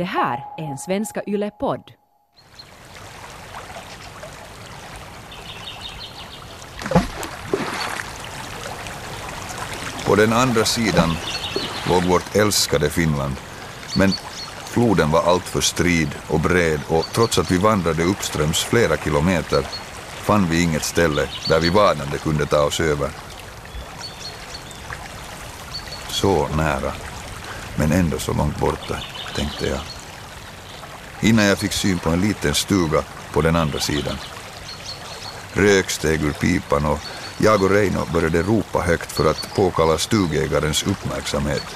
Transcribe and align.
Det 0.00 0.04
här 0.04 0.44
är 0.56 0.64
en 0.64 0.78
Svenska 0.78 1.22
Yle-podd. 1.26 1.92
På 10.06 10.14
den 10.16 10.32
andra 10.32 10.64
sidan 10.64 11.10
låg 11.88 12.02
vårt 12.04 12.36
älskade 12.36 12.90
Finland. 12.90 13.36
Men 13.96 14.10
floden 14.64 15.10
var 15.10 15.22
alltför 15.22 15.60
strid 15.60 16.10
och 16.28 16.40
bred 16.40 16.80
och 16.88 17.04
trots 17.12 17.38
att 17.38 17.50
vi 17.50 17.58
vandrade 17.58 18.02
uppströms 18.02 18.64
flera 18.64 18.96
kilometer 18.96 19.62
fann 20.22 20.46
vi 20.50 20.62
inget 20.62 20.84
ställe 20.84 21.28
där 21.48 21.60
vi 21.60 21.70
vadande 21.70 22.18
kunde 22.18 22.46
ta 22.46 22.62
oss 22.62 22.80
över. 22.80 23.10
Så 26.08 26.48
nära, 26.56 26.92
men 27.76 27.92
ändå 27.92 28.18
så 28.18 28.32
långt 28.32 28.58
borta, 28.60 28.96
tänkte 29.34 29.66
jag. 29.66 29.80
Innan 31.20 31.44
jag 31.44 31.58
fick 31.58 31.72
syn 31.72 31.98
på 31.98 32.10
en 32.10 32.20
liten 32.20 32.54
stuga 32.54 33.02
på 33.32 33.40
den 33.40 33.56
andra 33.56 33.80
sidan. 33.80 34.16
Rök 35.52 35.90
steg 35.90 36.22
ur 36.22 36.32
pipan 36.32 36.84
och 36.84 36.98
jag 37.38 37.62
och 37.62 37.70
Reino 37.70 38.06
började 38.12 38.42
ropa 38.42 38.78
högt 38.78 39.12
för 39.12 39.30
att 39.30 39.54
påkalla 39.54 39.98
stugägarens 39.98 40.82
uppmärksamhet. 40.82 41.66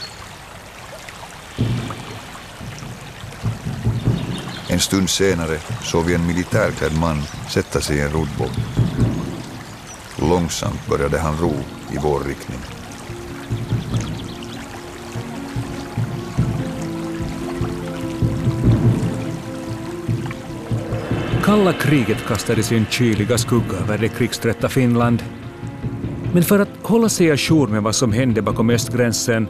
En 4.68 4.80
stund 4.80 5.10
senare 5.10 5.58
såg 5.82 6.04
vi 6.04 6.14
en 6.14 6.26
militärklädd 6.26 6.98
man 6.98 7.22
sätta 7.50 7.80
sig 7.80 7.96
i 7.96 8.00
en 8.00 8.12
roddbåt. 8.12 8.58
Långsamt 10.16 10.86
började 10.86 11.18
han 11.18 11.38
ro 11.38 11.54
i 11.92 11.98
vår 11.98 12.20
riktning. 12.20 12.73
Kalla 21.44 21.72
kriget 21.72 22.26
kastade 22.26 22.62
sin 22.62 22.86
kyliga 22.86 23.38
skugga 23.38 23.76
över 23.82 23.98
det 23.98 24.08
krigströtta 24.08 24.68
Finland. 24.68 25.22
Men 26.32 26.42
för 26.42 26.58
att 26.58 26.68
hålla 26.82 27.08
sig 27.08 27.30
ajour 27.30 27.66
med 27.66 27.82
vad 27.82 27.94
som 27.94 28.12
hände 28.12 28.42
bakom 28.42 28.70
östgränsen 28.70 29.48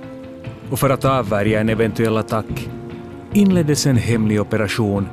och 0.70 0.78
för 0.78 0.90
att 0.90 1.04
avvärja 1.04 1.60
en 1.60 1.68
eventuell 1.68 2.16
attack 2.16 2.68
inleddes 3.32 3.86
en 3.86 3.96
hemlig 3.96 4.40
operation 4.40 5.08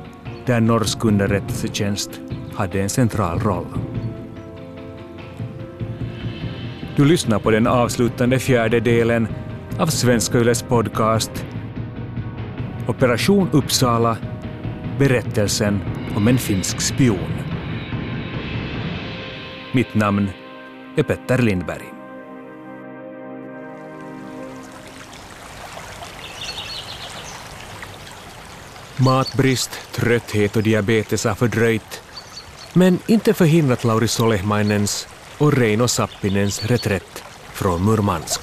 där 0.46 0.60
norsk 0.60 1.04
underrättelsetjänst 1.04 2.10
hade 2.54 2.80
en 2.80 2.90
central 2.90 3.38
roll. 3.38 3.66
Du 6.96 7.04
lyssnar 7.04 7.38
på 7.38 7.50
den 7.50 7.66
avslutande 7.66 8.38
fjärde 8.38 8.80
delen 8.80 9.28
av 9.78 9.86
Svenska 9.86 10.38
Yles 10.38 10.62
podcast 10.62 11.46
Operation 12.86 13.48
Uppsala, 13.52 14.16
berättelsen 14.98 15.80
om 16.16 16.28
en 16.28 16.38
finsk 16.38 16.80
spion. 16.80 17.32
Mitt 19.72 19.94
namn 19.94 20.30
är 20.96 21.02
Petter 21.02 21.38
Lindberg. 21.38 21.84
Matbrist, 28.96 29.70
trötthet 29.92 30.56
och 30.56 30.62
diabetes 30.62 31.24
har 31.24 31.34
fördröjt, 31.34 32.02
men 32.72 32.98
inte 33.06 33.34
förhindrat 33.34 33.84
Lauri 33.84 34.08
Solehmainens 34.08 35.08
och 35.38 35.52
Reino 35.52 35.88
Sappinens 35.88 36.64
reträtt 36.64 37.24
från 37.52 37.84
Murmansk. 37.84 38.40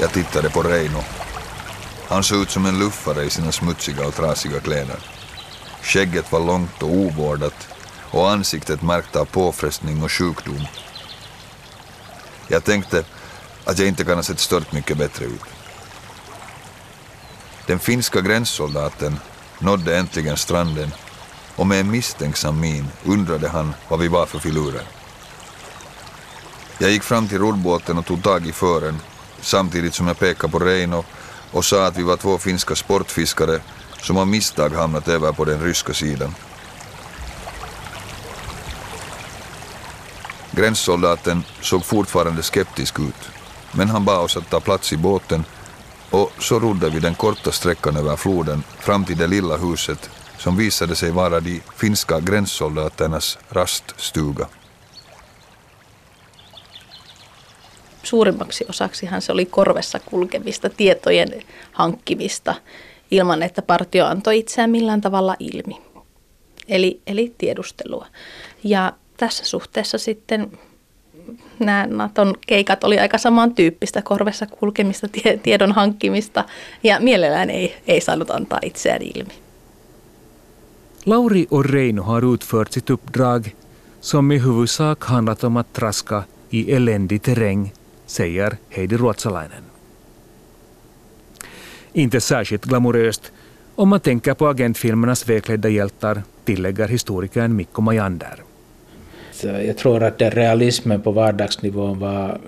Jag 0.00 0.12
tittade 0.12 0.50
på 0.50 0.62
Reino. 0.62 1.19
Han 2.10 2.24
såg 2.24 2.42
ut 2.42 2.50
som 2.50 2.66
en 2.66 2.78
luffare 2.78 3.24
i 3.24 3.30
sina 3.30 3.52
smutsiga 3.52 4.06
och 4.06 4.14
trasiga 4.14 4.60
kläder. 4.60 4.98
Skägget 5.82 6.32
var 6.32 6.40
långt 6.40 6.82
och 6.82 6.92
ovårdat 6.92 7.68
och 8.10 8.30
ansiktet 8.30 8.82
märkt 8.82 9.16
av 9.16 9.24
påfrestning 9.24 10.02
och 10.02 10.12
sjukdom. 10.12 10.66
Jag 12.48 12.64
tänkte 12.64 13.04
att 13.64 13.78
jag 13.78 13.88
inte 13.88 14.04
kan 14.04 14.16
ha 14.16 14.22
sett 14.22 14.40
stört 14.40 14.72
mycket 14.72 14.98
bättre 14.98 15.24
ut. 15.24 15.42
Den 17.66 17.78
finska 17.78 18.20
gränssoldaten 18.20 19.20
nådde 19.58 19.96
äntligen 19.96 20.36
stranden 20.36 20.92
och 21.56 21.66
med 21.66 21.80
en 21.80 21.90
misstänksam 21.90 22.60
min 22.60 22.88
undrade 23.04 23.48
han 23.48 23.74
vad 23.88 24.00
vi 24.00 24.08
var 24.08 24.26
för 24.26 24.38
filurer. 24.38 24.82
Jag 26.78 26.90
gick 26.90 27.02
fram 27.02 27.28
till 27.28 27.38
roddbåten 27.38 27.98
och 27.98 28.06
tog 28.06 28.22
tag 28.22 28.46
i 28.46 28.52
fören 28.52 29.00
samtidigt 29.40 29.94
som 29.94 30.06
jag 30.06 30.18
pekade 30.18 30.52
på 30.52 30.58
Reino 30.58 31.04
och 31.52 31.64
sa 31.64 31.86
att 31.86 31.96
vi 31.96 32.02
var 32.02 32.16
två 32.16 32.38
finska 32.38 32.74
sportfiskare 32.74 33.60
som 34.02 34.16
av 34.16 34.26
misstag 34.26 34.70
hamnat 34.70 35.08
över 35.08 35.32
på 35.32 35.44
den 35.44 35.60
ryska 35.60 35.94
sidan. 35.94 36.34
Gränssoldaten 40.50 41.42
såg 41.60 41.84
fortfarande 41.84 42.42
skeptisk 42.42 43.00
ut, 43.00 43.30
men 43.72 43.88
han 43.88 44.04
bad 44.04 44.18
oss 44.18 44.36
att 44.36 44.50
ta 44.50 44.60
plats 44.60 44.92
i 44.92 44.96
båten 44.96 45.44
och 46.10 46.32
så 46.38 46.58
rodde 46.58 46.90
vi 46.90 47.00
den 47.00 47.14
korta 47.14 47.52
sträckan 47.52 47.96
över 47.96 48.16
floden 48.16 48.62
fram 48.78 49.04
till 49.04 49.18
det 49.18 49.26
lilla 49.26 49.56
huset 49.56 50.10
som 50.38 50.56
visade 50.56 50.96
sig 50.96 51.10
vara 51.10 51.40
de 51.40 51.60
finska 51.76 52.20
gränssoldaternas 52.20 53.38
raststuga. 53.50 54.46
Suurimmaksi 58.10 58.64
osaksihan 58.68 59.22
se 59.22 59.32
oli 59.32 59.46
korvessa 59.46 59.98
kulkevista 59.98 60.70
tietojen 60.70 61.42
hankkimista 61.72 62.54
ilman, 63.10 63.42
että 63.42 63.62
partio 63.62 64.06
antoi 64.06 64.38
itseään 64.38 64.70
millään 64.70 65.00
tavalla 65.00 65.36
ilmi. 65.38 65.82
Eli, 66.68 67.00
eli 67.06 67.34
tiedustelua. 67.38 68.06
Ja 68.64 68.92
tässä 69.16 69.44
suhteessa 69.44 69.98
sitten 69.98 70.58
nämä 71.58 71.86
Naton 71.90 72.34
keikat 72.46 72.84
oli 72.84 72.98
aika 72.98 73.18
samantyyppistä 73.18 74.02
korvessa 74.02 74.46
kulkemista, 74.46 75.08
tie, 75.08 75.36
tiedon 75.36 75.72
hankkimista 75.72 76.44
ja 76.82 77.00
mielellään 77.00 77.50
ei, 77.50 77.76
ei 77.86 78.00
saanut 78.00 78.30
antaa 78.30 78.58
itseään 78.62 79.02
ilmi. 79.02 79.34
Lauri 81.06 81.46
och 81.50 81.64
Reino 81.64 82.02
har 82.02 82.24
utfört 82.24 82.72
sitt 82.72 82.90
uppdrag 82.90 83.46
som 84.00 84.32
i 84.32 84.38
huvudsak 84.38 85.04
handlat 85.04 85.44
om 85.44 85.56
att 85.56 85.72
traska 85.72 86.22
i 86.50 86.72
eländig 86.72 87.22
terräng, 87.22 87.72
säger 88.10 88.56
Heidi 88.68 88.96
Ruotsalainen. 88.96 89.62
Inte 91.92 92.20
särskilt 92.20 92.64
glamoröst 92.64 93.32
om 93.74 93.88
man 93.88 94.00
tänker 94.00 94.34
på 94.34 94.48
agentfilmernas 94.48 95.28
väklädda 95.28 95.68
hjältar, 95.68 96.22
tillägger 96.44 96.88
historikern 96.88 97.56
Mikko 97.56 97.82
Majander. 97.82 98.42
Jag 99.42 99.76
tror 99.76 100.02
att 100.02 100.18
den 100.18 100.30
realismen 100.30 101.02
på 101.02 101.10
vardagsnivån 101.10 101.98
var, 101.98 102.38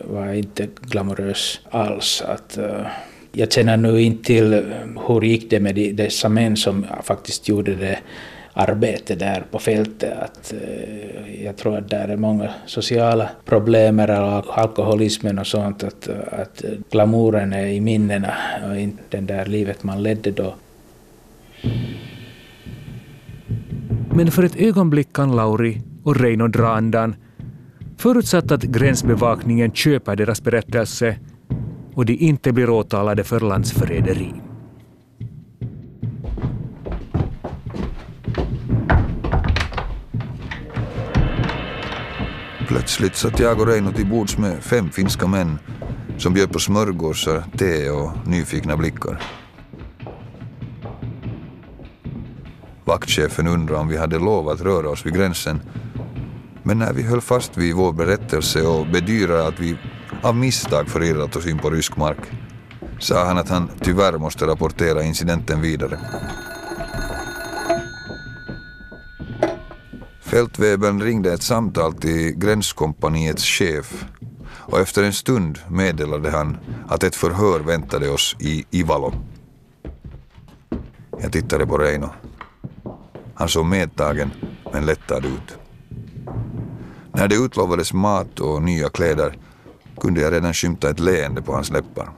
var 0.00 0.32
inte 0.32 0.68
glamorös 0.80 1.60
alls. 1.70 2.22
Att, 2.26 2.58
uh, 2.58 2.86
jag 3.32 3.52
känner 3.52 3.76
nu 3.76 4.02
inte 4.02 4.24
till 4.24 4.72
hur 5.06 5.20
gick 5.20 5.50
det 5.50 5.60
med 5.60 5.74
de, 5.74 5.92
dessa 5.92 6.28
män 6.28 6.56
som 6.56 6.86
faktiskt 7.02 7.48
gjorde 7.48 7.74
det 7.74 7.98
arbete 8.52 9.14
där 9.14 9.44
på 9.50 9.58
fältet. 9.58 10.18
Att, 10.22 10.52
eh, 10.52 11.44
jag 11.44 11.56
tror 11.56 11.78
att 11.78 11.90
där 11.90 12.08
är 12.08 12.16
många 12.16 12.50
sociala 12.66 13.28
problem, 13.44 14.00
alkoholismen 14.00 15.38
och 15.38 15.46
sånt. 15.46 15.84
Att, 15.84 16.08
att 16.32 16.64
glamouren 16.90 17.52
är 17.52 17.66
i 17.66 17.80
minnena 17.80 18.34
och 18.68 18.76
inte 18.76 19.02
det 19.10 19.20
där 19.20 19.46
livet 19.46 19.82
man 19.82 20.02
ledde 20.02 20.30
då. 20.30 20.54
Men 24.14 24.30
för 24.30 24.42
ett 24.42 24.56
ögonblick 24.56 25.12
kan 25.12 25.36
Lauri 25.36 25.82
och 26.04 26.16
Reino 26.16 26.48
dra 26.48 26.68
andan, 26.68 27.16
förutsatt 27.96 28.50
att 28.50 28.62
gränsbevakningen 28.62 29.72
köper 29.72 30.16
deras 30.16 30.42
berättelse 30.42 31.16
och 31.94 32.06
de 32.06 32.12
inte 32.14 32.52
blir 32.52 32.70
åtalade 32.70 33.24
för 33.24 33.40
landsförräderi. 33.40 34.51
Plötsligt 42.72 43.16
satt 43.16 43.38
jag 43.38 43.60
och 43.60 43.66
Reino 43.66 43.92
till 43.92 44.06
bords 44.06 44.38
med 44.38 44.62
fem 44.62 44.90
finska 44.90 45.26
män 45.26 45.58
som 46.18 46.32
bjöd 46.32 46.52
på 46.52 46.58
smörgåsar, 46.58 47.44
te 47.58 47.90
och 47.90 48.12
nyfikna 48.26 48.76
blickar. 48.76 49.22
Vaktchefen 52.84 53.46
undrade 53.46 53.80
om 53.80 53.88
vi 53.88 53.96
hade 53.96 54.18
lov 54.18 54.48
att 54.48 54.60
röra 54.60 54.88
oss 54.88 55.06
vid 55.06 55.14
gränsen 55.14 55.60
men 56.62 56.78
när 56.78 56.92
vi 56.92 57.02
höll 57.02 57.20
fast 57.20 57.56
vid 57.56 57.74
vår 57.74 57.92
berättelse 57.92 58.62
och 58.62 58.86
bedyrade 58.86 59.46
att 59.46 59.60
vi 59.60 59.76
av 60.22 60.36
misstag 60.36 60.88
förirrat 60.88 61.36
oss 61.36 61.46
in 61.46 61.58
på 61.58 61.70
rysk 61.70 61.96
mark 61.96 62.18
sa 62.98 63.24
han 63.24 63.38
att 63.38 63.48
han 63.48 63.70
tyvärr 63.80 64.18
måste 64.18 64.46
rapportera 64.46 65.02
incidenten 65.02 65.60
vidare. 65.60 65.98
Fältwebern 70.32 71.02
ringde 71.02 71.32
ett 71.32 71.42
samtal 71.42 71.94
till 71.94 72.34
gränskompaniets 72.38 73.44
chef 73.44 74.04
och 74.44 74.80
efter 74.80 75.02
en 75.02 75.12
stund 75.12 75.58
meddelade 75.68 76.30
han 76.30 76.56
att 76.88 77.04
ett 77.04 77.14
förhör 77.14 77.60
väntade 77.60 78.08
oss 78.08 78.36
i 78.40 78.64
Ivalo. 78.70 79.12
Jag 81.20 81.32
tittade 81.32 81.66
på 81.66 81.78
Reino. 81.78 82.08
Han 83.34 83.48
såg 83.48 83.66
medtagen 83.66 84.30
men 84.72 84.86
lättad 84.86 85.24
ut. 85.24 85.58
När 87.12 87.28
det 87.28 87.36
utlovades 87.36 87.92
mat 87.92 88.40
och 88.40 88.62
nya 88.62 88.88
kläder 88.88 89.38
kunde 90.00 90.20
jag 90.20 90.32
redan 90.32 90.54
skymta 90.54 90.90
ett 90.90 91.00
leende 91.00 91.42
på 91.42 91.52
hans 91.52 91.70
läppar. 91.70 92.10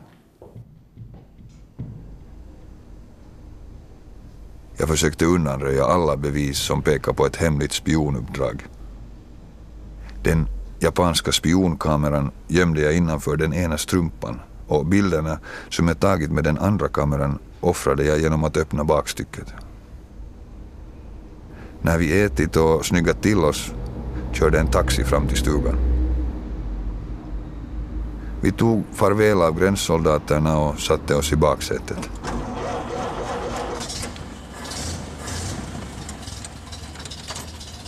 Jag 4.84 4.88
försökte 4.88 5.25
undanröja 5.25 5.84
alla 5.84 6.16
bevis 6.16 6.58
som 6.58 6.82
pekar 6.82 7.12
på 7.12 7.26
ett 7.26 7.36
hemligt 7.36 7.72
spionuppdrag. 7.72 8.66
Den 10.22 10.46
japanska 10.81 11.32
spionkameran 11.32 12.31
gömde 12.48 12.81
jag 12.81 12.96
innanför 12.96 13.36
den 13.36 13.54
ena 13.54 13.78
strumpan 13.78 14.40
och 14.69 14.86
bilderna 14.86 15.38
som 15.69 15.88
jag 15.88 16.00
tagit 16.00 16.31
med 16.31 16.44
den 16.44 16.58
andra 16.58 16.88
kameran 16.88 17.38
offrade 17.60 18.04
jag 18.04 18.20
genom 18.20 18.44
att 18.44 18.56
öppna 18.56 18.84
bakstycket. 18.84 19.54
När 21.82 21.98
vi 21.98 22.22
ätit 22.22 22.56
och 22.56 22.86
snyggat 22.86 23.22
till 23.22 23.38
oss 23.38 23.72
körde 24.32 24.60
en 24.60 24.70
taxi 24.70 25.04
fram 25.04 25.28
till 25.28 25.38
stugan. 25.38 25.76
Vi 28.40 28.52
tog 28.52 28.84
farväl 28.92 29.42
av 29.42 29.58
gränssoldaterna 29.58 30.58
och 30.58 30.81
satte 30.81 31.14
oss 31.14 31.32
i 31.32 31.36
baksätet. 31.36 32.10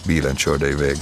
Bilen 0.07 0.37
körde 0.37 0.69
iväg. 0.69 0.99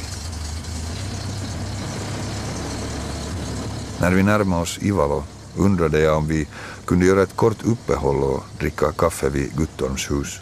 När 4.00 4.10
vi 4.10 4.22
närmade 4.22 4.62
oss 4.62 4.78
Ivalo 4.82 5.24
undrade 5.56 6.00
jag 6.00 6.16
om 6.16 6.26
vi 6.28 6.48
kunde 6.86 7.06
göra 7.06 7.22
ett 7.22 7.36
kort 7.36 7.62
uppehåll 7.64 8.22
och 8.22 8.44
dricka 8.58 8.92
kaffe 8.92 9.28
vid 9.28 9.56
Guttorms 9.56 10.10
hus. 10.10 10.40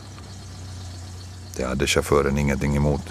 Det 1.57 1.65
hade 1.65 1.87
chauffören 1.87 2.39
ingenting 2.39 2.77
emot. 2.77 3.03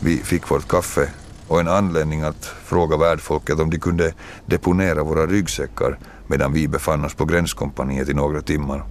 Vi 0.00 0.16
fick 0.16 0.50
vårt 0.50 0.68
kaffe 0.68 1.08
och 1.48 1.60
en 1.60 1.68
anledning 1.68 2.22
att 2.22 2.44
fråga 2.44 2.96
värdfolket 2.96 3.60
om 3.60 3.70
de 3.70 3.78
kunde 3.78 4.14
deponera 4.46 5.02
våra 5.02 5.26
ryggsäckar 5.26 5.98
medan 6.26 6.52
vi 6.52 6.68
befann 6.68 7.04
oss 7.04 7.14
på 7.14 7.24
gränskompaniet 7.24 8.08
i 8.08 8.14
några 8.14 8.42
timmar. 8.42 8.84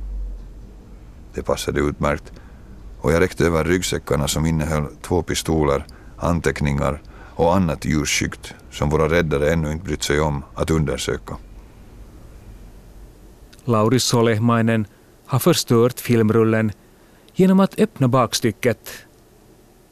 Det 1.34 1.44
passade 1.44 1.80
utmärkt 1.80 2.32
och 3.08 3.14
jag 3.14 3.22
räckte 3.22 3.46
över 3.46 3.64
ryggsäckarna 3.64 4.28
som 4.28 4.46
innehöll 4.46 4.86
två 5.02 5.22
pistoler, 5.24 5.86
anteckningar 6.18 7.02
och 7.36 7.56
annat 7.56 7.86
djurskikt 7.86 8.54
som 8.72 8.90
våra 8.90 9.10
räddare 9.10 9.54
ännu 9.54 9.72
inte 9.72 9.86
brytt 9.86 10.04
sig 10.04 10.20
om 10.20 10.44
att 10.56 10.72
undersöka. 10.72 11.38
Lauri 13.66 14.00
Solehmainen 14.00 14.88
har 15.26 15.40
förstört 15.40 16.00
filmrullen 16.00 16.72
genom 17.36 17.60
att 17.60 17.80
öppna 17.80 18.08
bakstycket 18.08 18.90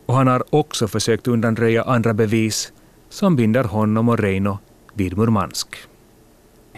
och 0.05 0.15
han 0.15 0.27
har 0.27 0.43
också 0.49 0.87
försökt 0.87 1.27
undanröja 1.27 1.83
andra 1.83 2.13
bevis 2.13 2.73
som 3.09 3.35
binder 3.35 3.63
honom 3.63 4.09
och 4.09 4.19
Reino 4.19 4.57
vid 4.93 5.17
Murmansk. 5.17 5.77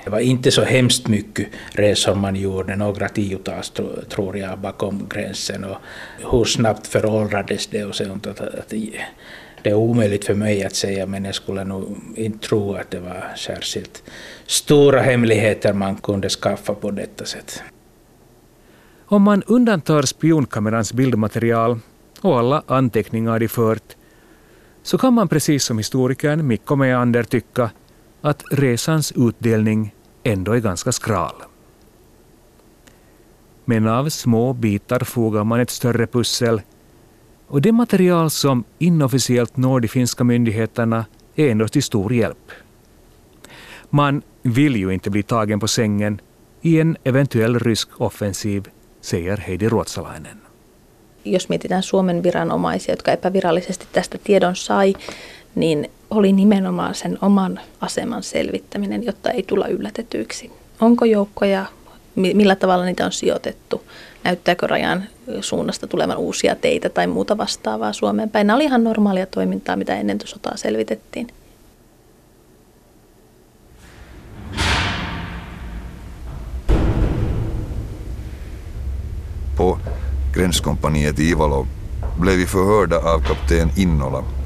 Det 0.08 0.12
var 0.12 0.20
inte 0.20 0.52
så 0.52 0.64
hemskt 0.64 1.08
mycket 1.08 1.48
resor 1.72 2.16
man 2.16 2.36
gjorde, 2.36 2.76
några 2.76 3.10
tiotals 3.10 3.74
tror 4.10 4.38
jag 4.38 4.60
bakom 4.60 5.08
gränsen 5.10 5.64
och 5.64 5.78
hur 6.32 6.46
snabbt 6.46 6.88
föråldrades 6.88 7.68
det 7.68 7.84
och 7.84 7.96
sånt. 7.96 8.28
Att, 8.28 8.42
att 8.42 8.70
det 9.62 9.70
är 9.70 9.74
omöjligt 9.74 10.26
för 10.26 10.34
mig 10.34 10.64
att 10.64 10.76
säga 10.76 11.06
men 11.06 11.26
jag 11.26 11.36
skulle 11.36 11.64
nog 11.64 11.98
inte 12.16 12.48
tro 12.48 12.74
att 12.74 12.92
det 12.92 13.00
var 13.00 13.24
särskilt 13.38 14.04
stora 14.46 15.02
hemligheter 15.02 15.74
man 15.74 15.96
kunde 15.96 16.30
skaffa 16.30 16.74
på 16.74 16.92
detta 16.92 17.26
sätt. 17.26 17.64
Om 19.06 19.22
man 19.22 19.44
undantar 19.44 20.02
spionkamerans 20.02 20.94
bildmaterial 20.94 21.80
och 22.22 22.40
alla 22.40 22.64
anteckningar 22.68 23.40
de 23.40 23.48
fört 23.48 23.96
så 24.84 24.98
kan 24.98 25.14
man 25.14 25.28
precis 25.28 25.64
som 25.64 25.78
historikern 25.78 26.48
Mikko 26.48 26.76
Meander 26.76 27.24
tycka 27.24 27.70
att 28.22 28.44
resans 28.52 29.14
utdelning 29.16 29.94
ändå 30.32 30.52
är 30.54 30.60
ganska 30.60 30.92
skral. 30.92 31.36
Men 33.66 33.88
av 33.88 34.10
små 34.10 34.54
bitar 34.54 35.00
fogar 35.00 35.44
man 35.44 35.60
ett 35.60 35.70
större 35.70 36.08
pussel 36.08 36.62
och 37.48 37.62
det 37.62 37.72
material 37.72 38.30
som 38.30 38.64
inofficiellt 38.80 39.58
når 39.58 39.80
de 39.80 39.88
finska 39.88 40.24
myndigheterna 40.24 41.06
är 41.36 41.52
ändå 41.52 41.68
till 41.68 41.84
stor 41.84 42.14
hjälp. 42.14 42.52
Man 43.90 44.22
vill 44.42 44.76
ju 44.76 44.94
inte 44.94 45.10
bli 45.10 45.24
tagen 45.24 45.60
på 45.60 45.68
sängen 45.68 46.22
i 46.62 46.80
en 46.80 46.98
eventuell 47.04 47.60
rysk 47.60 48.02
offensiv, 48.02 48.68
säger 49.02 49.38
Heidi 49.38 49.70
Ruotsalainen. 49.70 50.38
Jos 51.26 51.50
mietitään 51.50 51.84
Suomen 51.84 52.24
viranomaisia, 52.24 52.94
jotka 52.94 53.12
epävirallisesti 53.12 53.88
tästä 53.92 54.18
tiedon 54.18 54.56
sai, 54.56 54.96
niin 55.58 55.90
oli 56.10 56.34
nimenomaan 56.34 56.96
sen 56.96 57.18
oman 57.22 57.60
aseman 57.82 58.24
selvittäminen, 58.24 59.06
jotta 59.06 59.32
ei 59.32 59.44
tulla 59.44 59.68
yllätetyiksi. 59.68 60.52
Onko 60.82 61.06
joukkoja, 61.06 61.66
millä 62.16 62.56
tavalla 62.56 62.86
niitä 62.86 63.06
on 63.06 63.12
sijoitettu, 63.12 63.84
näyttääkö 64.24 64.68
rajan 64.68 65.04
suunnasta 65.42 65.88
tulevan 65.88 66.18
uusia 66.18 66.56
teitä 66.56 66.90
tai 66.90 67.08
muuta 67.08 67.38
vastaavaa 67.38 67.94
Suomeen 67.94 68.30
päin. 68.30 68.48
Nämä 68.48 68.56
oli 68.56 68.64
ihan 68.64 68.84
normaalia 68.84 69.26
toimintaa, 69.26 69.76
mitä 69.76 69.96
ennen 69.96 70.20
sotaa 70.26 70.58
selvitettiin. 70.58 71.28
På 79.56 79.80
gränskompaniet 80.34 81.20
i 81.20 81.30
Ivalo 81.30 81.68
blev 82.20 82.38
vi 82.38 82.46
förhörda 82.46 82.98
av 83.04 83.22
kapten 83.22 83.72
Innola. 83.76 84.37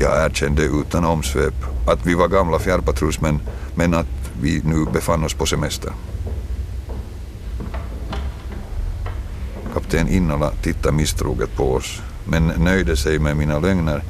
Jag 0.00 0.24
erkände 0.24 0.62
utan 0.62 1.04
omsvep 1.04 1.54
att 1.86 2.06
vi 2.06 2.14
var 2.14 2.28
gamla 2.28 2.58
fjärrpatrullsmän 2.58 3.40
men 3.74 3.94
att 3.94 4.30
vi 4.42 4.62
nu 4.64 4.84
befann 4.92 5.24
oss 5.24 5.34
på 5.34 5.46
semester. 5.46 5.92
Kapten 9.74 10.08
Innala 10.08 10.50
tittade 10.62 10.96
misstroget 10.96 11.56
på 11.56 11.74
oss, 11.74 12.02
men 12.24 12.46
nöjde 12.46 12.96
sig 12.96 13.18
med 13.18 13.36
mina 13.36 13.58
lögner 13.58 14.02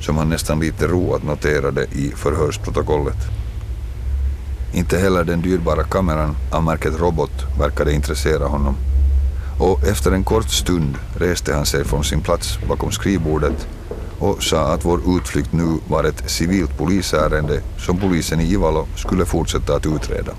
som 0.00 0.16
han 0.16 0.28
nästan 0.28 0.60
lite 0.60 0.86
roat 0.86 1.22
noterade 1.22 1.84
i 1.84 2.12
förhörsprotokollet. 2.16 3.18
Inte 4.72 4.98
heller 4.98 5.24
den 5.24 5.42
dyrbara 5.42 5.84
kameran 5.84 6.36
av 6.52 6.64
märket 6.64 7.00
Robot 7.00 7.58
verkade 7.58 7.92
intressera 7.92 8.46
honom. 8.46 8.76
Och 9.58 9.84
efter 9.84 10.12
en 10.12 10.24
kort 10.24 10.50
stund 10.50 10.94
reste 11.16 11.54
han 11.54 11.66
sig 11.66 11.84
från 11.84 12.04
sin 12.04 12.20
plats 12.20 12.58
bakom 12.68 12.90
skrivbordet 12.90 13.68
och 14.20 14.42
sa 14.42 14.72
att 14.72 14.84
vår 14.84 15.16
utflykt 15.16 15.52
nu 15.52 15.78
var 15.88 16.04
ett 16.04 16.30
civilt 16.30 16.78
polisärende 16.78 17.62
som 17.78 17.98
polisen 17.98 18.40
i 18.40 18.52
Ivalo 18.52 18.86
skulle 18.96 19.24
fortsätta 19.24 19.74
att 19.76 19.86
utreda. 19.86 20.32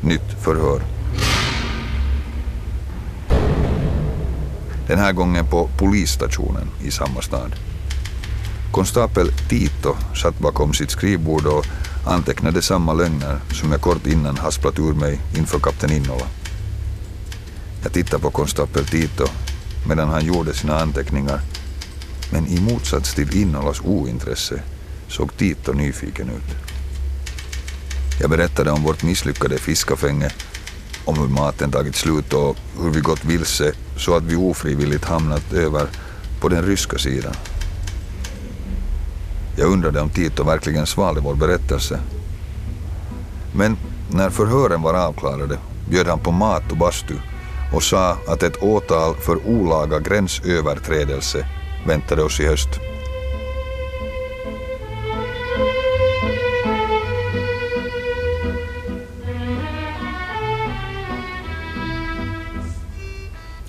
Nytt 0.00 0.32
förhör. 0.40 0.80
Den 4.86 4.98
här 4.98 5.12
gången 5.12 5.46
på 5.46 5.68
polisstationen 5.78 6.68
i 6.84 6.90
samma 6.90 7.22
stad. 7.22 7.54
Konstapel 8.72 9.28
Tito 9.48 9.96
satt 10.22 10.38
bakom 10.38 10.72
sitt 10.72 10.90
skrivbord 10.90 11.46
och 11.46 11.66
antecknade 12.06 12.62
samma 12.62 12.92
lögner 12.92 13.40
som 13.52 13.72
jag 13.72 13.80
kort 13.80 14.06
innan 14.06 14.36
hasplat 14.36 14.78
ur 14.78 14.94
mig 14.94 15.20
inför 15.36 15.58
kapten 15.58 15.92
Innola. 15.92 16.39
Jag 17.82 17.92
tittade 17.92 18.22
på 18.22 18.30
konstapel 18.30 18.86
Tito 18.86 19.26
medan 19.88 20.08
han 20.08 20.24
gjorde 20.24 20.54
sina 20.54 20.80
anteckningar. 20.80 21.40
Men 22.32 22.46
i 22.46 22.60
motsats 22.60 23.14
till 23.14 23.36
Innolas 23.36 23.80
ointresse 23.80 24.62
såg 25.08 25.36
Tito 25.36 25.72
nyfiken 25.72 26.28
ut. 26.28 26.56
Jag 28.20 28.30
berättade 28.30 28.70
om 28.70 28.82
vårt 28.82 29.02
misslyckade 29.02 29.58
fiskafänge, 29.58 30.30
om 31.04 31.18
hur 31.18 31.28
maten 31.28 31.70
tagit 31.70 31.96
slut 31.96 32.32
och 32.32 32.56
hur 32.82 32.90
vi 32.90 33.00
gått 33.00 33.24
vilse 33.24 33.72
så 33.96 34.16
att 34.16 34.22
vi 34.22 34.36
ofrivilligt 34.36 35.04
hamnat 35.04 35.52
över 35.52 35.88
på 36.40 36.48
den 36.48 36.62
ryska 36.64 36.98
sidan. 36.98 37.34
Jag 39.56 39.72
undrade 39.72 40.00
om 40.00 40.10
Tito 40.10 40.44
verkligen 40.44 40.86
svalde 40.86 41.20
vår 41.20 41.34
berättelse. 41.34 42.00
Men 43.54 43.76
när 44.10 44.30
förhören 44.30 44.82
var 44.82 44.94
avklarade 44.94 45.58
bjöd 45.90 46.06
han 46.06 46.18
på 46.18 46.30
mat 46.30 46.70
och 46.70 46.76
bastu 46.76 47.14
och 47.72 47.82
sa 47.82 48.16
att 48.26 48.42
ett 48.42 48.62
åtal 48.62 49.14
för 49.14 49.46
olaga 49.46 49.98
gränsöverträdelse 49.98 51.46
väntade 51.86 52.22
oss 52.22 52.40
i 52.40 52.46
höst. 52.46 52.80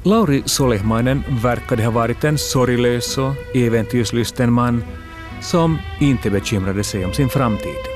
Lauri 0.03 0.43
Solehmainen 0.45 1.23
verkade 1.43 1.83
ha 1.83 1.91
varit 1.91 2.23
en 2.23 2.37
sorglös 2.37 3.17
och 3.17 3.55
äventyrslysten 3.55 4.53
man 4.53 4.83
som 5.41 5.77
inte 5.99 6.29
bekymrade 6.29 6.83
sig 6.83 7.05
om 7.05 7.13
sin 7.13 7.29
framtid. 7.29 7.90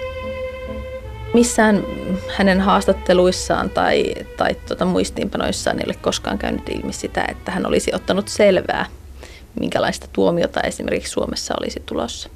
Missään 1.36 1.84
hänen 2.38 2.62
haastatteluissaan 2.62 3.70
tai, 3.70 4.16
tai 4.38 4.56
tuota 4.68 4.86
muistiinpanoissaan 4.86 5.80
ei 5.80 5.86
ole 5.86 5.96
koskaan 6.02 6.38
käynyt 6.38 6.70
ilmi 6.70 6.94
sitä, 6.94 7.26
että 7.30 7.52
hän 7.52 7.66
olisi 7.66 7.92
ottanut 7.96 8.28
selvää, 8.28 8.86
minkälaista 9.60 10.08
tuomiota 10.14 10.62
esimerkiksi 10.62 11.12
Suomessa 11.12 11.56
olisi 11.60 11.84
tulossa. 11.86 12.30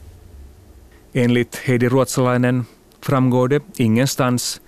Enligt 1.15 1.61
Heidi 1.67 1.89
Ruotsalainen 1.89 2.63
framgår 3.05 3.49
det 3.49 3.63
ingenstans 3.79 4.61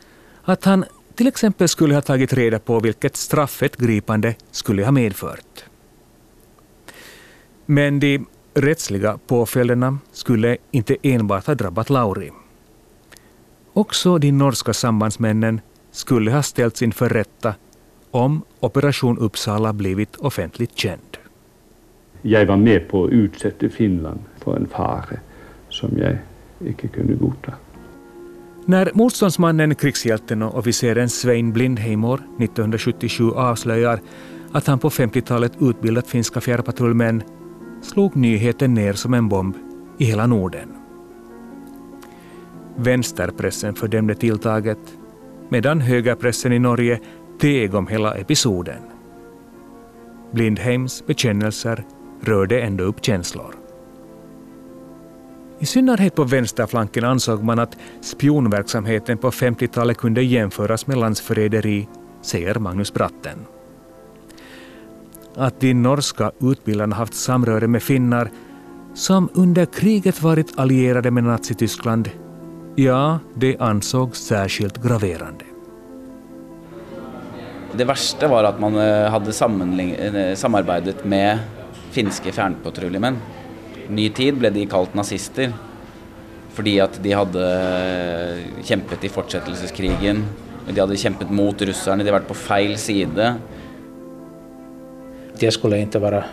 att 0.47 0.65
han 0.65 0.85
till 1.15 1.27
exempel 1.27 1.67
skulle 1.67 1.93
ha 1.93 2.01
tagit 2.01 2.33
reda 2.33 2.59
på 2.59 2.79
vilket 2.79 3.15
straff 3.15 3.63
ett 3.63 3.77
gripande 3.77 4.35
skulle 4.51 4.85
ha 4.85 4.91
medfört. 4.91 5.65
Men 7.65 7.99
de 7.99 8.19
rättsliga 8.55 9.19
påföljderna 9.27 9.97
skulle 10.11 10.57
inte 10.71 10.97
enbart 11.03 11.47
ha 11.47 11.55
drabbat 11.55 11.89
Lauri. 11.89 12.40
Också 13.73 14.17
de 14.17 14.31
norska 14.31 14.73
sambandsmännen 14.73 15.61
skulle 15.91 16.31
ha 16.31 16.43
ställts 16.43 16.81
inför 16.81 17.09
rätta 17.09 17.55
om 18.11 18.41
Operation 18.59 19.17
Uppsala 19.17 19.73
blivit 19.73 20.15
offentligt 20.15 20.77
känd. 20.77 21.17
Jag 22.21 22.45
var 22.45 22.57
med 22.57 22.89
på 22.89 23.05
att 23.05 23.11
utsätta 23.11 23.69
Finland 23.69 24.19
för 24.43 24.55
en 24.55 24.67
fara 24.67 25.19
som 25.69 25.97
jag 25.97 26.17
inte 26.67 26.87
kunde 26.87 27.13
godta. 27.13 27.53
När 28.65 28.91
motståndsmannen, 28.93 29.75
krigshjälten 29.75 30.41
och 30.41 30.57
officeren 30.57 31.09
Svein 31.09 31.53
Blindheimor 31.53 32.15
1977 32.15 33.31
avslöjar 33.31 33.99
att 34.51 34.67
han 34.67 34.79
på 34.79 34.89
50-talet 34.89 35.51
utbildat 35.59 36.07
finska 36.07 36.41
fjärrpatrullmän 36.41 37.23
slog 37.81 38.15
nyheten 38.15 38.73
ner 38.73 38.93
som 38.93 39.13
en 39.13 39.29
bomb 39.29 39.55
i 39.97 40.05
hela 40.05 40.27
Norden. 40.27 40.80
Vänsterpressen 42.81 43.75
fördömde 43.75 44.15
tilltaget 44.15 44.77
medan 45.49 45.81
högerpressen 45.81 46.53
i 46.53 46.59
Norge 46.59 46.99
teg 47.39 47.75
om 47.75 47.87
hela 47.87 48.15
episoden. 48.15 48.81
Blindheims 50.31 51.05
bekännelser 51.05 51.83
rörde 52.21 52.61
ändå 52.61 52.83
upp 52.83 53.05
känslor. 53.05 53.55
I 55.59 55.65
synnerhet 55.65 56.15
på 56.15 56.23
vänsterflanken 56.23 57.05
ansåg 57.05 57.43
man 57.43 57.59
att 57.59 57.77
spionverksamheten 58.01 59.17
på 59.17 59.31
50-talet 59.31 59.97
kunde 59.97 60.23
jämföras 60.23 60.87
med 60.87 60.97
landsförräderi, 60.97 61.87
säger 62.21 62.55
Magnus 62.55 62.93
Bratten. 62.93 63.39
Att 65.35 65.59
de 65.59 65.73
norska 65.73 66.31
utbildarna 66.39 66.95
haft 66.95 67.13
samröre 67.13 67.67
med 67.67 67.83
finnar 67.83 68.29
som 68.93 69.29
under 69.33 69.65
kriget 69.65 70.21
varit 70.21 70.59
allierade 70.59 71.11
med 71.11 71.23
Nazityskland, 71.23 72.09
ja, 72.75 73.19
det 73.33 73.57
ansågs 73.59 74.19
särskilt 74.19 74.83
graverande. 74.83 75.45
Det 77.73 77.85
värsta 77.85 78.27
var 78.27 78.43
att 78.43 78.59
man 78.59 78.75
eh, 78.75 79.09
hade 79.09 79.29
eh, 79.29 80.35
samarbetat 80.35 81.05
med 81.05 81.39
finska 81.91 82.31
fjärrpatrullemän. 82.31 83.17
Ny 83.87 84.09
tid 84.09 84.37
blev 84.37 84.53
de 84.53 84.65
kalt 84.65 84.93
nazister 84.93 85.53
fordi 86.53 86.79
at 86.83 86.99
de 87.03 87.13
hadde 87.15 87.43
kjempet 88.63 89.03
i 89.03 89.09
fortsettelseskrigen. 89.09 90.25
De 90.67 90.79
hadde 90.79 90.97
kjempet 90.97 91.31
mot 91.31 91.61
russerne, 91.61 92.03
de 92.03 92.09
hadde 92.09 92.19
vært 92.19 92.27
på 92.27 92.37
feil 92.37 92.77
side. 92.77 93.33
Jag 95.39 95.53
skulle 95.53 95.79
inte 95.79 95.99
vara 95.99 96.23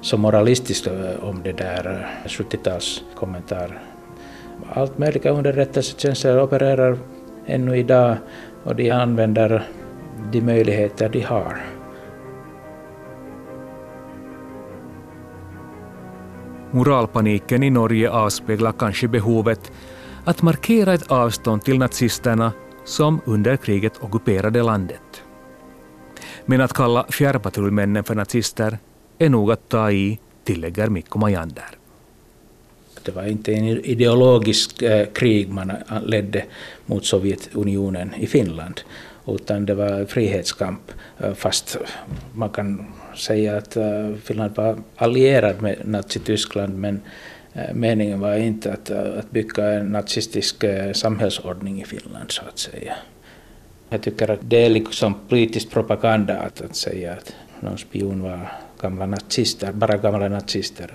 så 0.00 0.16
moralistisk 0.16 0.88
om 1.20 1.42
det 1.42 1.52
där 1.52 2.08
70-talskommentar. 2.26 3.78
Allt 4.72 4.98
möjliga 4.98 5.30
underrättelsetjänster 5.30 6.42
opererar 6.42 6.98
ännu 7.46 7.76
idag 7.76 8.16
och 8.64 8.76
de 8.76 8.90
använder 8.90 9.62
de 10.32 10.40
möjligheter 10.40 11.08
de 11.08 11.20
har. 11.20 11.64
Moralpaniken 16.70 17.62
i 17.62 17.70
Norge 17.70 18.10
avspeglar 18.10 18.72
kanske 18.72 19.08
behovet 19.08 19.72
att 20.24 20.42
markera 20.42 20.94
ett 20.94 21.10
avstånd 21.10 21.62
till 21.62 21.78
nazisterna 21.78 22.52
som 22.84 23.20
under 23.24 23.56
kriget 23.56 23.92
ockuperade 24.00 24.62
landet. 24.62 25.22
Men 26.46 26.60
att 26.60 26.72
kalla 26.72 27.06
fjärrpatrullmännen 27.08 28.04
för 28.04 28.14
nazister 28.14 28.78
är 29.18 29.28
nog 29.28 29.52
att 29.52 29.68
ta 29.68 29.90
i, 29.90 30.18
tillägger 30.44 30.88
Mikko 30.88 31.18
Majander. 31.18 31.75
Det 33.06 33.12
var 33.12 33.26
inte 33.26 33.52
en 33.52 33.64
ideologisk 33.64 34.82
eh, 34.82 35.06
krig 35.06 35.48
man 35.48 35.70
eh, 35.70 36.02
ledde 36.06 36.44
mot 36.86 37.04
Sovjetunionen 37.04 38.14
i 38.14 38.26
Finland, 38.26 38.80
utan 39.26 39.66
det 39.66 39.74
var 39.74 40.04
frihetskamp. 40.04 40.92
Eh, 41.18 41.34
fast 41.34 41.78
man 42.34 42.50
kan 42.50 42.86
säga 43.16 43.56
att 43.56 43.76
Finland 44.24 44.56
var 44.56 44.78
allierad 44.96 45.62
med 45.62 45.76
Nazityskland 45.84 46.78
men 46.78 47.00
meningen 47.74 48.20
var 48.20 48.36
inte 48.36 48.72
att, 48.72 48.90
att 48.90 49.30
bygga 49.30 49.64
en 49.64 49.86
nazistisk 49.86 50.64
samhällsordning 50.92 51.82
i 51.82 51.84
Finland 51.84 52.30
så 52.30 52.42
att 52.48 52.58
säga. 52.58 52.94
Jag 53.88 54.02
tycker 54.02 54.30
att 54.30 54.40
det 54.42 54.64
är 54.64 54.70
liksom 54.70 55.14
politisk 55.28 55.70
propaganda 55.70 56.38
att, 56.38 56.60
att 56.60 56.76
säga 56.76 57.12
att 57.12 57.34
någon 57.60 57.78
spion 57.78 58.22
var 58.22 58.52
gamla 58.80 59.06
nazister, 59.06 59.72
bara 59.72 59.96
gamla 59.96 60.28
nazister. 60.28 60.90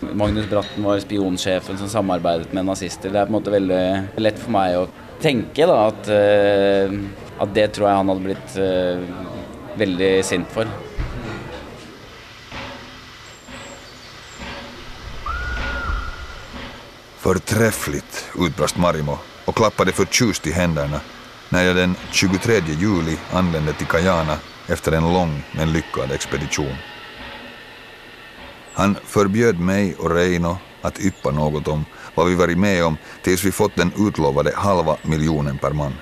Magnus 0.00 0.50
Bratten 0.50 0.84
var 0.84 0.98
spionchefen 0.98 1.78
som 1.78 1.88
samarbetade 1.88 2.44
med 2.50 2.64
nazister. 2.64 3.10
Det 3.10 3.18
är 3.18 3.26
på 3.26 3.32
något 3.32 3.46
väldigt 3.46 3.98
lätt 4.16 4.38
för 4.38 4.50
mig 4.50 4.74
att 4.74 4.88
tänka 5.20 5.66
då 5.66 5.72
att, 5.72 6.08
eh, 6.08 7.00
att 7.38 7.54
det 7.54 7.68
tror 7.68 7.88
jag 7.88 7.96
han 7.96 8.08
hade 8.08 8.20
blivit 8.20 8.56
eh, 8.56 8.98
väldigt 9.74 10.26
sint 10.26 10.46
för. 10.50 10.66
Förträffligt, 17.16 18.30
utbrast 18.40 18.76
Marimo 18.78 19.18
och 19.44 19.54
klappade 19.54 19.92
förtjust 19.92 20.46
i 20.46 20.52
händerna 20.52 21.00
när 21.48 21.64
jag 21.64 21.76
den 21.76 21.94
23 22.12 22.52
juli 22.80 23.16
anlände 23.32 23.72
till 23.72 23.86
Kajana 23.86 24.36
efter 24.68 24.92
en 24.92 25.12
lång 25.12 25.42
men 25.52 25.72
lyckad 25.72 26.12
expedition. 26.12 26.76
Han 28.76 28.96
förbjöd 29.04 29.60
mig 29.60 29.94
och 29.98 30.10
Reino 30.10 30.56
att 30.82 31.00
yppa 31.00 31.30
något 31.30 31.68
om 31.68 31.84
vad 32.14 32.26
vi 32.26 32.34
varit 32.34 32.58
med 32.58 32.84
om 32.84 32.96
tills 33.22 33.44
vi 33.44 33.52
fått 33.52 33.76
den 33.76 33.92
utlovade 33.98 34.52
halva 34.54 34.96
miljonen 35.02 35.58
per 35.58 35.70
man. 35.70 35.92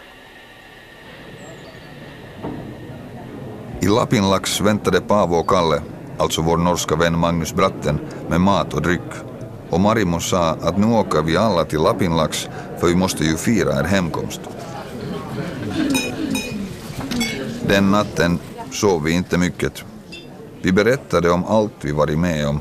I 3.81 3.87
Lapinlax 3.87 4.61
väntade 4.61 5.01
Paavo 5.01 5.37
och 5.37 5.49
Kalle, 5.49 5.83
alltså 6.19 6.43
vår 6.43 6.57
norska 6.57 6.97
vän 6.97 7.19
Magnus 7.19 7.55
Bratten, 7.55 8.01
med 8.29 8.41
mat 8.41 8.75
och 8.75 8.83
dryck 8.83 9.11
och 9.71 9.81
Marimo 9.81 10.21
sa 10.21 10.51
att 10.51 10.79
nu 10.79 10.87
åker 10.87 11.23
vi 11.23 11.37
alla 11.37 11.65
till 11.65 11.81
Lapinlax 11.81 12.49
för 12.81 12.87
vi 12.87 12.95
måste 12.95 13.25
ju 13.25 13.37
fira 13.37 13.79
er 13.81 13.85
hemkomst. 13.85 14.41
Den 17.69 17.91
natten 17.91 18.39
sov 18.71 19.03
vi 19.03 19.13
inte 19.13 19.39
mycket. 19.39 19.85
Vi 20.65 20.73
berättade 20.73 21.31
om 21.31 21.45
allt 21.45 21.73
vi 21.81 21.93
varit 21.93 22.19
med 22.19 22.49
om 22.49 22.61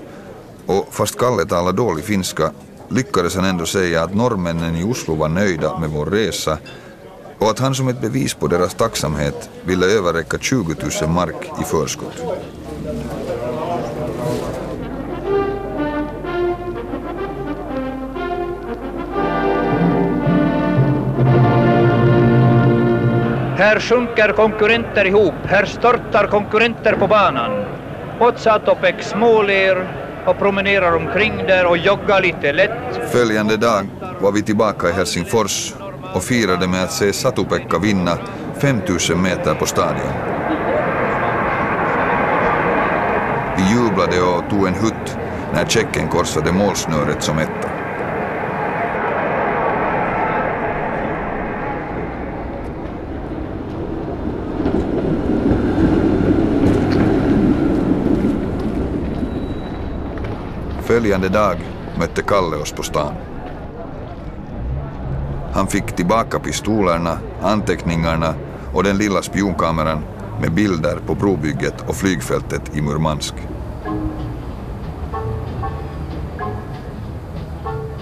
och 0.65 0.87
fast 0.91 1.19
Kalle 1.19 1.45
talade 1.45 1.77
dålig 1.77 2.03
finska 2.03 2.51
lyckades 2.89 3.35
han 3.35 3.45
ändå 3.45 3.65
säga 3.65 4.03
att 4.03 4.15
norrmännen 4.15 4.75
i 4.75 4.83
Oslo 4.83 5.15
var 5.15 5.29
nöjda 5.29 5.79
med 5.79 5.89
vår 5.89 6.05
resa 6.05 6.57
och 7.39 7.49
att 7.49 7.59
han 7.59 7.75
som 7.75 7.87
ett 7.87 8.01
bevis 8.01 8.33
på 8.33 8.47
deras 8.47 8.73
tacksamhet 8.73 9.49
ville 9.65 9.85
överräcka 9.85 10.37
20 10.37 10.75
000 11.01 11.09
mark 11.09 11.51
i 11.61 11.63
förskott. 11.63 12.23
Här 23.57 23.79
sjunker 23.79 24.33
konkurrenter 24.33 25.05
ihop, 25.05 25.33
här 25.45 25.65
störtar 25.65 26.27
konkurrenter 26.27 26.93
på 26.93 27.07
banan. 27.07 27.82
Otsatopek 28.19 29.03
småler 29.03 29.87
och 30.25 30.37
promenerar 30.37 30.95
omkring 30.95 31.37
där 31.37 31.65
och 31.65 31.77
joggar 31.77 32.21
lite 32.21 32.51
lätt. 32.51 33.11
Följande 33.11 33.57
dag 33.57 33.87
var 34.19 34.31
vi 34.31 34.41
tillbaka 34.41 34.89
i 34.89 34.91
Helsingfors 34.91 35.73
och 36.13 36.23
firade 36.23 36.67
med 36.67 36.83
att 36.83 36.91
se 36.91 37.13
Satupekka 37.13 37.79
vinna 37.79 38.17
5000 38.57 39.21
meter 39.21 39.53
på 39.55 39.65
stadion. 39.65 40.13
Vi 43.57 43.63
jublade 43.73 44.21
och 44.21 44.49
tog 44.49 44.67
en 44.67 44.73
hutt 44.73 45.17
när 45.53 45.65
Tjecken 45.65 46.07
korsade 46.07 46.51
målsnöret 46.51 47.23
som 47.23 47.37
etta. 47.39 47.72
Följande 60.93 61.29
dag 61.29 61.57
mötte 61.99 62.21
Kalle 62.21 62.55
oss 62.55 62.71
på 62.71 62.83
stan. 62.83 63.13
Han 65.53 65.67
fick 65.67 65.95
tillbaka 65.95 66.39
pistolerna, 66.39 67.17
anteckningarna 67.41 68.35
och 68.73 68.83
den 68.83 68.97
lilla 68.97 69.21
spionkameran 69.21 70.03
med 70.41 70.51
bilder 70.51 70.99
på 71.07 71.15
brobygget 71.15 71.89
och 71.89 71.95
flygfältet 71.95 72.77
i 72.77 72.81
Murmansk. 72.81 73.33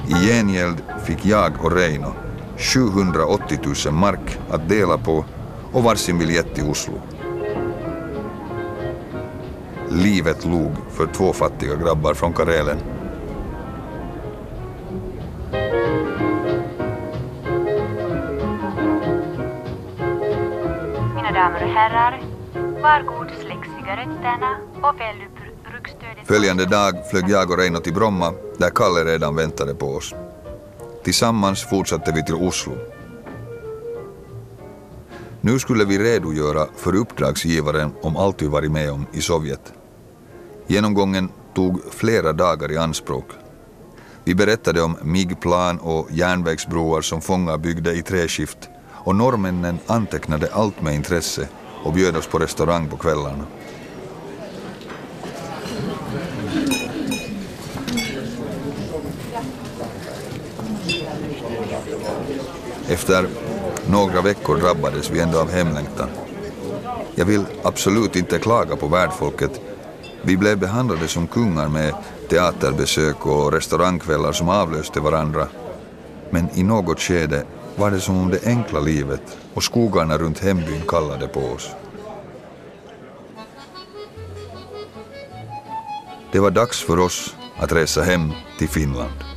I 0.08 0.28
gengäld 0.28 0.84
fick 1.04 1.26
jag 1.26 1.52
och 1.66 1.72
Reino 1.72 2.14
780 2.58 3.60
000 3.86 3.94
mark 3.94 4.40
att 4.50 4.70
dela 4.70 4.98
på 4.98 5.26
och 5.72 5.84
varsin 5.84 6.20
biljett 6.20 6.56
till 6.56 6.70
Oslo. 6.70 7.02
Livet 9.94 10.46
log 10.46 10.72
för 10.90 11.08
två 11.08 11.34
fattiga 11.34 11.76
grabbar 11.76 12.14
från 12.14 12.34
Karelen. 12.34 12.78
Mina 21.16 21.32
damer 21.32 21.64
och 21.64 21.70
herrar, 21.70 22.22
var 22.82 23.04
god 23.04 23.28
släck 23.42 23.66
cigaretterna 23.78 24.58
och 24.76 25.00
välj 25.00 25.26
upp 25.26 25.40
ryggstödet. 25.74 26.28
Följande 26.28 26.66
dag 26.66 26.94
flög 27.12 27.30
jag 27.30 27.52
och 27.52 27.58
Reino 27.58 27.80
till 27.80 27.94
Bromma 27.94 28.34
där 28.58 28.70
Kalle 28.70 29.06
redan 29.06 29.36
väntade 29.36 29.76
på 29.76 29.96
oss. 29.96 30.16
Tillsammans 31.04 31.70
fortsatte 31.70 32.12
vi 32.12 32.26
till 32.26 32.36
Oslo. 32.36 32.74
Nu 35.42 35.60
skulle 35.60 35.86
vi 35.86 36.00
redogöra 36.00 36.68
för 36.76 36.96
uppdragsgivaren 36.96 37.94
om 38.02 38.18
allt 38.18 38.42
vi 38.42 38.48
varit 38.48 38.72
med 38.72 38.92
om 38.92 39.06
i 39.14 39.22
Sovjet. 39.22 39.74
Genomgången 40.68 41.30
tog 41.54 41.82
flera 41.92 42.34
dagar 42.34 42.72
i 42.72 42.78
anspråk. 42.78 43.26
Vi 44.24 44.36
berättade 44.36 44.82
om 44.82 44.98
MIG-plan 45.02 45.80
och 45.80 46.08
järnvägsbroar 46.12 47.02
som 47.02 47.22
fångar 47.22 47.58
byggde 47.58 47.94
i 47.94 48.02
träskift 48.02 48.70
och 48.92 49.16
norrmännen 49.16 49.80
antecknade 49.88 50.50
allt 50.54 50.82
med 50.82 50.96
intresse 50.96 51.48
och 51.84 51.94
bjöd 51.94 52.16
oss 52.16 52.28
på 52.28 52.40
restaurang 52.40 52.90
på 52.90 52.98
kvällarna. 52.98 53.46
Efter 62.88 63.28
några 63.88 64.22
veckor 64.22 64.58
drabbades 64.58 65.10
vi 65.10 65.20
ändå 65.20 65.40
av 65.40 65.52
hemlängtan. 65.52 66.10
Jag 67.16 67.26
vill 67.26 67.46
absolut 67.64 68.16
inte 68.16 68.40
klaga 68.40 68.76
på 68.76 68.88
värdfolket. 68.88 69.71
Vi 70.24 70.38
blev 70.38 70.60
behandlade 70.60 71.08
som 71.08 71.28
kungar 71.28 71.68
med 71.68 71.94
teaterbesök 72.30 73.26
och 73.26 73.52
restaurangkvällar 73.52 74.32
som 74.32 74.50
avlöste 74.50 75.00
varandra. 75.00 75.48
Men 76.30 76.50
i 76.54 76.64
något 76.64 77.00
skede 77.00 77.44
var 77.76 77.92
det 77.92 78.00
som 78.00 78.18
om 78.18 78.30
det 78.30 78.46
enkla 78.46 78.80
livet 78.80 79.38
och 79.54 79.64
skogarna 79.64 80.18
runt 80.18 80.40
hembyn 80.40 80.82
kallade 80.88 81.28
på 81.28 81.40
oss. 81.40 81.70
Det 86.32 86.40
var 86.40 86.52
dags 86.52 86.82
för 86.82 87.00
oss 87.00 87.36
att 87.58 87.72
resa 87.72 88.02
hem 88.02 88.32
till 88.58 88.70
Finland. 88.70 89.31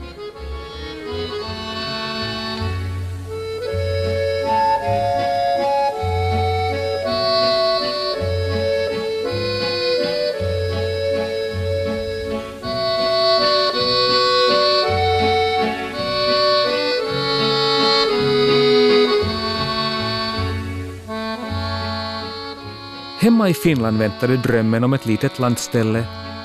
Hemma 23.24 23.48
i 23.48 23.54
Finland 23.54 23.98
väntade 23.98 24.36
drömmen 24.36 24.84
om 24.84 24.92
ett 24.92 25.06
litet 25.06 25.38
landställe 25.38 26.04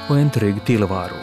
och 0.10 0.20
en 0.20 0.32
trygg 0.32 0.66
tillvaro. 0.66 1.16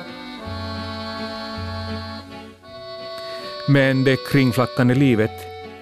Men 3.68 4.04
det 4.04 4.16
kringflackande 4.16 4.94
livet 4.94 5.30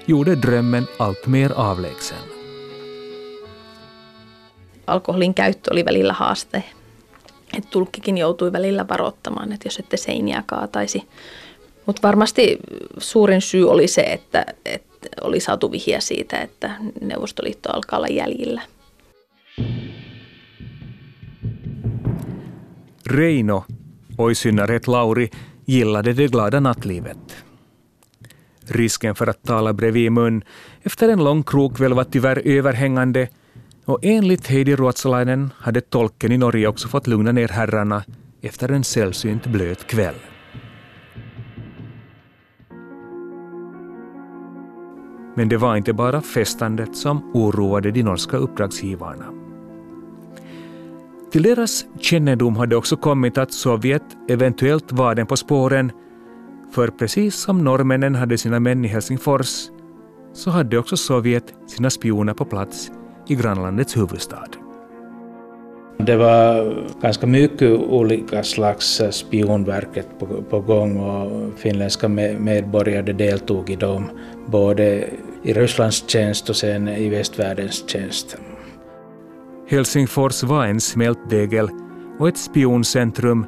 gjorde 0.06 0.34
drömmen 0.34 0.86
allt 0.98 1.26
mer 1.26 1.52
avlägsen. 1.56 2.18
Alkoholin 4.86 5.34
käyttö 5.34 5.70
oli 5.72 5.84
välillä 5.84 6.12
haaste. 6.12 6.64
Et 7.58 7.70
tulkkikin 7.70 8.18
joutui 8.18 8.52
välillä 8.52 8.88
varoittamaan, 8.88 9.52
että 9.52 9.66
jos 9.66 9.78
ette 9.78 9.96
seiniä 9.96 10.42
kaataisi. 10.46 11.02
Mutta 11.86 12.02
varmasti 12.02 12.58
suurin 12.98 13.40
syy 13.40 13.70
oli 13.70 13.88
se, 13.88 14.00
että, 14.00 14.46
että 14.64 15.08
oli 15.20 15.40
saatu 15.40 15.70
vihja 15.70 16.00
siitä, 16.00 16.40
että 16.40 16.70
Neuvostoliitto 17.00 17.72
alkaa 17.72 17.96
olla 17.96 18.08
jäljillä. 18.08 18.62
Reino, 23.04 23.64
och 24.16 24.30
i 24.30 24.34
synnerhet 24.34 24.86
Lauri, 24.86 25.30
gillade 25.64 26.12
det 26.12 26.28
glada 26.28 26.60
nattlivet. 26.60 27.44
Risken 28.66 29.14
för 29.14 29.26
att 29.26 29.42
tala 29.42 29.72
bredvid 29.72 30.12
mun 30.12 30.44
efter 30.82 31.08
en 31.08 31.24
lång 31.24 31.42
krogkväll 31.42 31.94
var 31.94 32.04
tyvärr 32.04 32.42
överhängande 32.44 33.28
och 33.84 33.98
enligt 34.02 34.46
Heidi 34.46 34.76
Ruotsalainen 34.76 35.50
hade 35.58 35.80
tolken 35.80 36.32
i 36.32 36.38
Norge 36.38 36.66
också 36.66 36.88
fått 36.88 37.06
lugna 37.06 37.32
ner 37.32 37.48
herrarna 37.48 38.04
efter 38.42 38.68
en 38.68 38.84
sällsynt 38.84 39.46
blöt 39.46 39.86
kväll. 39.86 40.14
Men 45.36 45.48
det 45.48 45.56
var 45.56 45.76
inte 45.76 45.92
bara 45.92 46.22
festandet 46.22 46.96
som 46.96 47.30
oroade 47.34 47.90
de 47.90 48.02
norska 48.02 48.36
uppdragsgivarna. 48.36 49.43
Till 51.34 51.42
deras 51.42 51.86
kännedom 52.00 52.56
hade 52.56 52.76
också 52.76 52.96
kommit 52.96 53.38
att 53.38 53.52
Sovjet 53.52 54.02
eventuellt 54.28 54.92
var 54.92 55.14
den 55.14 55.26
på 55.26 55.36
spåren, 55.36 55.92
för 56.74 56.88
precis 56.88 57.34
som 57.34 57.64
norrmännen 57.64 58.14
hade 58.14 58.38
sina 58.38 58.60
män 58.60 58.84
i 58.84 58.88
Helsingfors, 58.88 59.70
så 60.32 60.50
hade 60.50 60.78
också 60.78 60.96
Sovjet 60.96 61.54
sina 61.66 61.90
spioner 61.90 62.34
på 62.34 62.44
plats 62.44 62.90
i 63.28 63.34
grannlandets 63.34 63.96
huvudstad. 63.96 64.48
Det 65.98 66.16
var 66.16 66.74
ganska 67.02 67.26
mycket 67.26 67.70
olika 67.70 68.42
slags 68.42 69.02
spionverket 69.10 70.18
på, 70.18 70.26
på 70.26 70.60
gång 70.60 70.96
och 70.96 71.58
finländska 71.58 72.08
medborgare 72.08 73.12
deltog 73.12 73.70
i 73.70 73.76
dem, 73.76 74.10
både 74.46 75.08
i 75.42 75.52
Rysslands 75.52 76.04
tjänst 76.06 76.50
och 76.50 76.56
sen 76.56 76.88
i 76.88 77.08
västvärldens 77.08 77.88
tjänst. 77.88 78.36
Helsingfors 79.68 80.42
var 80.42 80.66
en 80.66 80.80
smältdegel 80.80 81.68
och 82.18 82.28
ett 82.28 82.38
spioncentrum 82.38 83.46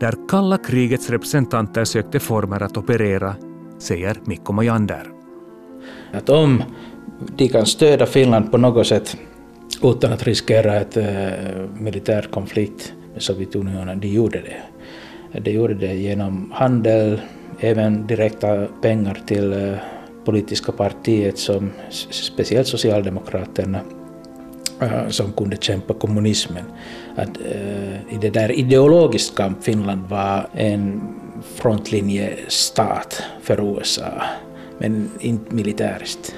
där 0.00 0.14
kalla 0.28 0.58
krigets 0.58 1.10
representanter 1.10 1.84
sökte 1.84 2.20
former 2.20 2.62
att 2.62 2.76
operera, 2.76 3.34
säger 3.78 4.16
Mikko 4.24 4.52
Mojander. 4.52 5.06
Att 6.12 6.28
om 6.28 6.62
de 7.36 7.48
kan 7.48 7.66
stödja 7.66 8.06
Finland 8.06 8.50
på 8.50 8.58
något 8.58 8.86
sätt 8.86 9.16
utan 9.82 10.12
att 10.12 10.22
riskera 10.22 10.74
ett 10.74 10.96
eh, 10.96 11.06
militär 11.74 12.28
konflikt 12.30 12.92
med 13.12 13.22
Sovjetunionen, 13.22 14.00
de 14.00 14.08
gjorde 14.08 14.40
det. 14.40 14.62
De 15.40 15.50
gjorde 15.50 15.74
det 15.74 15.94
genom 15.94 16.52
handel, 16.54 17.20
även 17.60 18.06
direkta 18.06 18.66
pengar 18.66 19.22
till 19.26 19.52
eh, 19.52 19.74
politiska 20.24 20.72
partiet 20.72 21.38
som 21.38 21.70
speciellt 22.10 22.68
Socialdemokraterna 22.68 23.80
Eh, 24.82 25.08
som 25.08 25.32
kunde 25.32 25.56
kämpa 25.56 25.94
kommunismen. 25.94 26.64
Att, 27.16 27.40
eh, 27.40 28.14
I 28.14 28.18
det 28.20 28.30
där 28.30 28.52
ideologiskt 28.52 29.36
kamp 29.36 29.64
Finland 29.64 30.08
var 30.08 30.46
en 30.52 31.00
frontlinjestat 31.54 33.22
för 33.42 33.76
USA, 33.76 34.22
men 34.78 35.10
inte 35.20 35.54
militäriskt. 35.54 36.34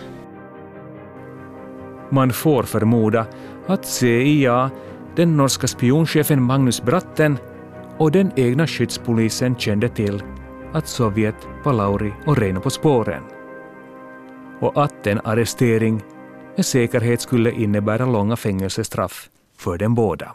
Man 2.11 2.33
får 2.33 2.63
förmoda 2.63 3.27
att 3.67 3.87
CIA, 3.87 4.71
den 5.17 5.37
norska 5.37 5.67
spionchefen 5.67 6.43
Magnus 6.43 6.83
Bratten 6.83 7.39
och 7.99 8.11
den 8.11 8.33
egna 8.37 8.67
skyddspolisen 8.67 9.57
kände 9.57 9.89
till 9.89 10.23
att 10.73 10.89
Sovjet 10.89 11.49
var 11.65 11.73
Lauri 11.73 12.13
och 12.27 12.39
Reino 12.39 12.61
på 12.61 12.71
spåren. 12.71 13.23
Och 14.61 14.85
att 14.85 15.07
en 15.07 15.21
arrestering 15.25 16.03
med 16.57 16.67
säkerhet 16.67 17.21
skulle 17.21 17.51
innebära 17.51 18.07
långa 18.07 18.37
fängelsestraff 18.37 19.29
för 19.59 19.79
dem 19.79 19.95
båda. 19.95 20.33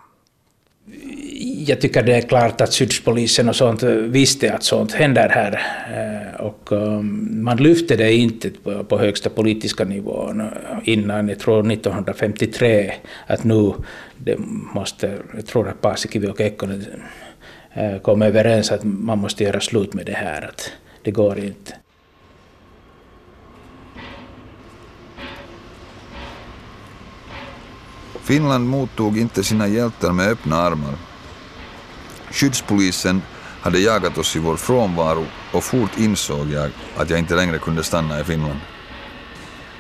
Jag 1.66 1.82
tycker 1.82 2.04
det 2.04 2.16
är 2.16 2.22
klart 2.22 2.62
att 2.62 2.74
skyddspolisen 2.74 3.50
och 3.50 3.56
sånt 3.56 3.84
visste 3.84 4.54
att 4.54 4.64
sånt 4.64 4.92
händer 4.92 5.30
här. 5.30 5.62
Eh, 5.94 6.42
och 6.42 6.72
um, 6.72 7.44
man 7.44 7.58
lyfte 7.58 7.96
det 7.96 8.14
inte 8.14 8.52
på 8.90 8.98
högsta 8.98 9.30
politiska 9.30 9.86
nivån 9.86 10.42
eh, 10.42 10.48
innan, 10.84 11.30
jag 11.30 11.40
tror 11.40 11.72
1953, 11.72 12.94
att 13.28 13.44
nu 13.44 13.74
det 14.18 14.36
måste, 14.74 15.18
jag 15.36 15.46
tror 15.46 15.70
att 15.70 15.82
Paasikivi 15.82 16.28
och 16.28 16.38
Kekkonen 16.38 16.86
eh, 17.74 17.98
kom 17.98 18.22
överens 18.22 18.72
att 18.72 18.84
man 18.84 19.18
måste 19.18 19.44
göra 19.44 19.60
slut 19.60 19.94
med 19.94 20.06
det 20.06 20.16
här, 20.16 20.46
att 20.46 20.72
det 21.04 21.12
går 21.12 21.40
inte. 21.40 21.74
Finland 28.30 28.68
mottog 28.68 29.18
inte 29.18 29.44
sina 29.44 29.68
hjältar 29.68 30.12
med 30.12 30.28
öppna 30.28 30.56
armar. 30.56 30.96
Skyddspolisen 32.32 33.22
hade 33.62 33.80
jagat 33.80 34.18
oss 34.18 34.36
i 34.36 34.40
vår 34.40 34.58
frånvaro 34.58 35.26
och 35.54 35.64
fort 35.64 35.98
insåg 35.98 36.52
jag 36.52 36.72
att 36.98 37.10
jag 37.10 37.20
inte 37.20 37.36
längre 37.36 37.58
kunde 37.58 37.84
stanna 37.84 38.20
i 38.20 38.24
Finland. 38.24 38.60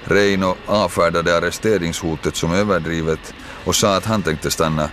Reino 0.03 0.55
avfärdade 0.65 1.37
arresteringshotet 1.37 2.35
som 2.35 2.53
överdrivet 2.53 3.33
och 3.65 3.75
sa 3.75 3.95
att 3.95 4.05
han 4.05 4.21
tänkte 4.21 4.51
stanna, 4.51 4.89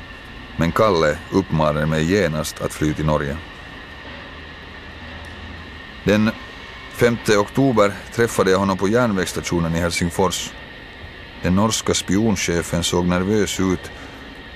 men 0.56 0.72
Kalle 0.72 1.18
uppmanade 1.32 1.86
mig 1.86 2.12
genast 2.12 2.60
att 2.60 2.74
fly 2.74 2.94
till 2.94 3.06
Norge. 3.06 3.36
Den 6.04 6.30
5 6.92 7.16
oktober 7.38 7.92
träffade 8.14 8.50
jag 8.50 8.58
honom 8.58 8.78
på 8.78 8.88
järnvägsstationen 8.88 9.74
i 9.74 9.78
Helsingfors. 9.78 10.50
Den 11.42 11.56
norska 11.56 11.94
spionchefen 11.94 12.84
såg 12.84 13.06
nervös 13.06 13.60
ut 13.60 13.90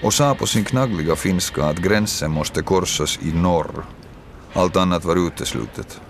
och 0.02 0.14
sa 0.14 0.34
på 0.34 0.46
sin 0.46 0.64
knaggliga 0.64 1.16
finska 1.16 1.64
att 1.64 1.78
gränsen 1.78 2.30
måste 2.30 2.62
korsas 2.62 3.18
i 3.22 3.32
norr. 3.32 3.84
Allt 4.52 4.76
annat 4.76 5.04
var 5.04 5.26
uteslutet. 5.26 6.00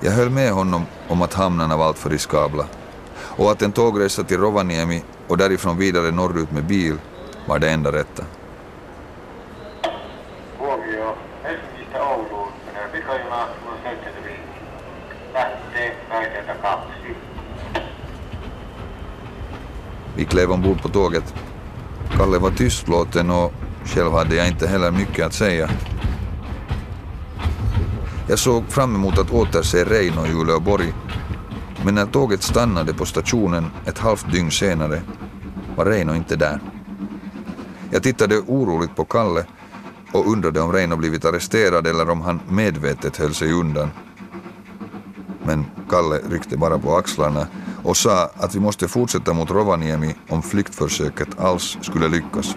Jag 0.00 0.12
höll 0.12 0.30
med 0.30 0.52
honom 0.52 0.86
om 1.08 1.22
att 1.22 1.34
hamnarna 1.34 1.76
var 1.76 1.86
alltför 1.86 2.10
riskabla 2.10 2.66
och 3.20 3.50
att 3.50 3.62
en 3.62 3.72
tågresa 3.72 4.24
till 4.24 4.38
Rovaniemi 4.38 5.02
och 5.28 5.38
därifrån 5.38 5.78
vidare 5.78 6.10
norrut 6.10 6.50
med 6.50 6.64
bil 6.64 6.96
var 7.46 7.58
det 7.58 7.70
enda 7.70 7.92
rätta. 7.92 8.24
Vi 20.18 20.24
klev 20.24 20.52
ombord 20.52 20.82
på 20.82 20.88
tåget. 20.88 21.34
Kalle 22.16 22.38
var 22.38 22.50
tystlåten 22.50 23.30
och 23.30 23.52
själv 23.84 24.12
hade 24.12 24.36
jag 24.36 24.48
inte 24.48 24.66
heller 24.66 24.90
mycket 24.90 25.26
att 25.26 25.32
säga. 25.32 25.70
Jag 28.28 28.38
såg 28.38 28.64
fram 28.68 28.94
emot 28.94 29.18
att 29.18 29.30
återse 29.30 29.84
Reino 29.84 30.26
i 30.26 30.32
Uleåborg, 30.32 30.94
men 31.84 31.94
när 31.94 32.06
tåget 32.06 32.42
stannade 32.42 32.94
på 32.94 33.06
stationen 33.06 33.66
ett 33.86 33.98
halvt 33.98 34.32
dygn 34.32 34.50
senare 34.50 35.02
var 35.76 35.84
Reino 35.84 36.14
inte 36.14 36.36
där. 36.36 36.60
Jag 37.90 38.02
tittade 38.02 38.38
oroligt 38.38 38.96
på 38.96 39.04
Kalle 39.04 39.44
och 40.12 40.26
undrade 40.32 40.60
om 40.60 40.72
Reino 40.72 40.96
blivit 40.96 41.24
arresterad 41.24 41.86
eller 41.86 42.10
om 42.10 42.20
han 42.20 42.40
medvetet 42.48 43.16
höll 43.16 43.34
sig 43.34 43.52
undan. 43.52 43.90
Men 45.44 45.64
Kalle 45.90 46.20
ryckte 46.30 46.56
bara 46.56 46.78
på 46.78 46.96
axlarna 46.96 47.46
och 47.88 47.96
sa 47.96 48.30
att 48.36 48.54
vi 48.54 48.60
måste 48.60 48.88
fortsätta 48.88 49.32
mot 49.32 49.50
Rovaniemi 49.50 50.14
om 50.28 50.42
flyktförsöket 50.42 51.28
alls 51.38 51.78
skulle 51.80 52.08
lyckas. 52.08 52.56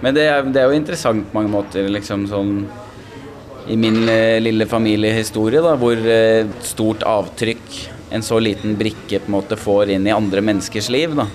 Men 0.00 0.14
det 0.14 0.26
er, 0.28 0.42
det 0.44 0.60
er 0.60 0.68
jo 0.68 0.76
interessant 0.76 1.24
på 1.30 1.40
mange 1.40 1.50
måter, 1.50 1.88
liksom 1.88 2.28
sånn 2.28 2.56
I 3.72 3.74
min 3.80 4.04
eh, 4.06 4.36
lille 4.38 4.68
familiehistorie, 4.68 5.64
da, 5.64 5.72
hvor 5.80 5.96
eh, 5.96 6.46
stort 6.62 7.02
avtrykk 7.02 7.80
en 8.14 8.22
så 8.22 8.36
liten 8.38 8.76
brikke 8.78 9.24
på 9.24 9.32
en 9.32 9.40
måte 9.40 9.56
får 9.58 9.96
inn 9.96 10.06
i 10.06 10.14
andre 10.14 10.44
menneskers 10.44 10.92
liv. 10.92 11.16
da. 11.16 11.26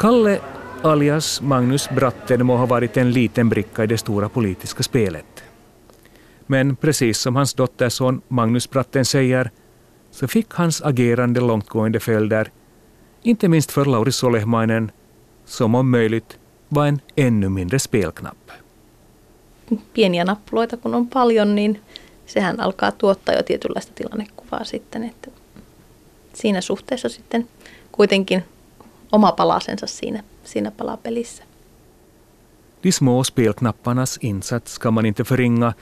Kalle 0.00 0.38
alias 0.82 1.40
Magnus 1.40 1.88
Bratten 1.90 2.46
må 2.46 2.56
ha 2.56 2.66
varit 2.66 2.96
en 2.96 3.12
liten 3.12 3.48
bricka 3.48 3.84
i 3.84 3.86
det 3.86 3.98
stora 3.98 4.28
politiska 4.28 4.82
spelet. 4.82 5.44
Men 6.46 6.76
precis 6.76 7.18
som 7.18 7.36
hans 7.36 7.54
dotterson 7.54 8.22
Magnus 8.28 8.70
Bratten 8.70 9.04
säger 9.04 9.50
så 10.10 10.28
fick 10.28 10.54
hans 10.54 10.82
agerande 10.82 11.40
långtgående 11.40 12.00
följder, 12.00 12.50
inte 13.22 13.48
minst 13.48 13.72
för 13.72 13.84
Lauri 13.84 14.12
Solehmainen, 14.12 14.90
som 15.44 15.74
om 15.74 15.90
möjligt 15.90 16.38
var 16.68 16.86
en 16.86 17.00
ännu 17.16 17.48
mindre 17.48 17.78
spelknapp. 17.78 18.50
Pieniä 19.94 20.24
nappuloita 20.24 20.76
kun 20.76 20.94
on 20.94 21.06
paljon, 21.06 21.54
niin 21.54 21.80
sehän 22.26 22.60
alkaa 22.60 22.92
tuottaa 22.92 23.34
jo 23.34 23.42
tietynlaista 23.42 23.92
tilannekuvaa 23.94 24.64
sitten. 24.64 25.04
Että 25.04 25.30
siinä 26.32 26.60
suhteessa 26.60 27.08
sitten 27.08 27.48
kuitenkin 27.92 28.44
oma 29.12 29.32
palasensa 29.32 29.86
siinä, 29.86 30.22
siinä 30.46 30.70
palapelissä. 30.70 31.44
De 32.82 32.92
små 32.92 33.24
spelknapparnas 33.24 34.18
insats 34.20 34.78
kan 34.78 34.94
man 34.94 35.06
inte 35.06 35.24
förringa, 35.24 35.72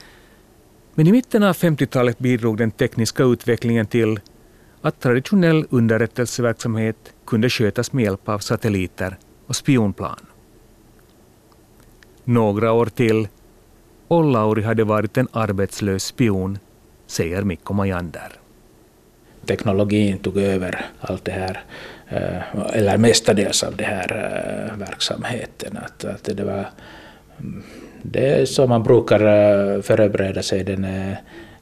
men 0.95 1.07
i 1.07 1.11
mitten 1.11 1.43
av 1.43 1.55
50-talet 1.55 2.19
bidrog 2.19 2.57
den 2.57 2.71
tekniska 2.71 3.23
utvecklingen 3.23 3.87
till 3.87 4.19
att 4.81 4.99
traditionell 4.99 5.65
underrättelseverksamhet 5.69 7.13
kunde 7.25 7.49
skötas 7.49 7.93
med 7.93 8.03
hjälp 8.03 8.29
av 8.29 8.39
satelliter 8.39 9.17
och 9.47 9.55
spionplan. 9.55 10.25
Några 12.23 12.71
år 12.71 12.85
till 12.85 13.27
och 14.07 14.23
Lauri 14.23 14.63
hade 14.63 14.83
varit 14.83 15.17
en 15.17 15.27
arbetslös 15.31 16.03
spion, 16.03 16.57
säger 17.07 17.43
Mikko 17.43 17.73
Majander. 17.73 18.39
Teknologin 19.45 20.17
tog 20.17 20.37
över 20.37 20.85
allt 20.99 21.25
det 21.25 21.31
här, 21.31 21.63
Eh, 22.09 22.41
eller 22.73 22.97
mestadels 22.97 23.63
av 23.63 23.75
den 23.75 23.87
här 23.87 24.11
eh, 24.71 24.77
verksamheten. 24.77 25.77
Att, 25.85 26.05
att 26.05 26.23
det, 26.23 26.43
var, 26.43 26.69
mm, 27.39 27.63
det 28.01 28.41
är 28.41 28.45
så 28.45 28.67
man 28.67 28.83
brukar 28.83 29.19
eh, 29.19 29.81
förbereda 29.81 30.43
sig 30.43 30.63
den 30.63 31.15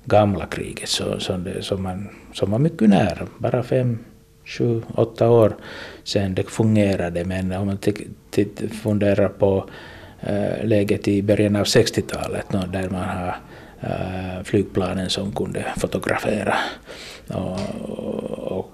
gamla 0.06 0.46
kriget 0.46 0.90
så, 0.90 1.20
som, 1.20 1.44
det, 1.44 1.62
som, 1.62 1.84
man, 1.84 2.10
som 2.34 2.52
var 2.52 2.60
mycket 2.60 2.90
nära, 2.90 3.28
bara 3.38 3.64
fem, 3.64 4.00
sju, 4.46 4.82
åtta 4.96 5.30
år 5.30 5.56
sedan 6.04 6.36
det 6.36 6.50
fungerade. 6.50 7.26
Men 7.26 7.52
om 7.52 7.68
man 7.68 7.78
funderar 8.84 9.30
på 9.30 9.70
äh, 10.20 10.66
läget 10.66 11.08
i 11.08 11.24
början 11.24 11.56
av 11.56 11.64
60-talet 11.64 12.46
där 12.72 12.90
man 12.90 13.04
har 13.04 13.36
äh, 13.80 14.44
flygplanen 14.44 15.10
som 15.10 15.32
kunde 15.32 15.66
fotografera 15.78 16.56
och, 17.28 17.60
och 18.54 18.74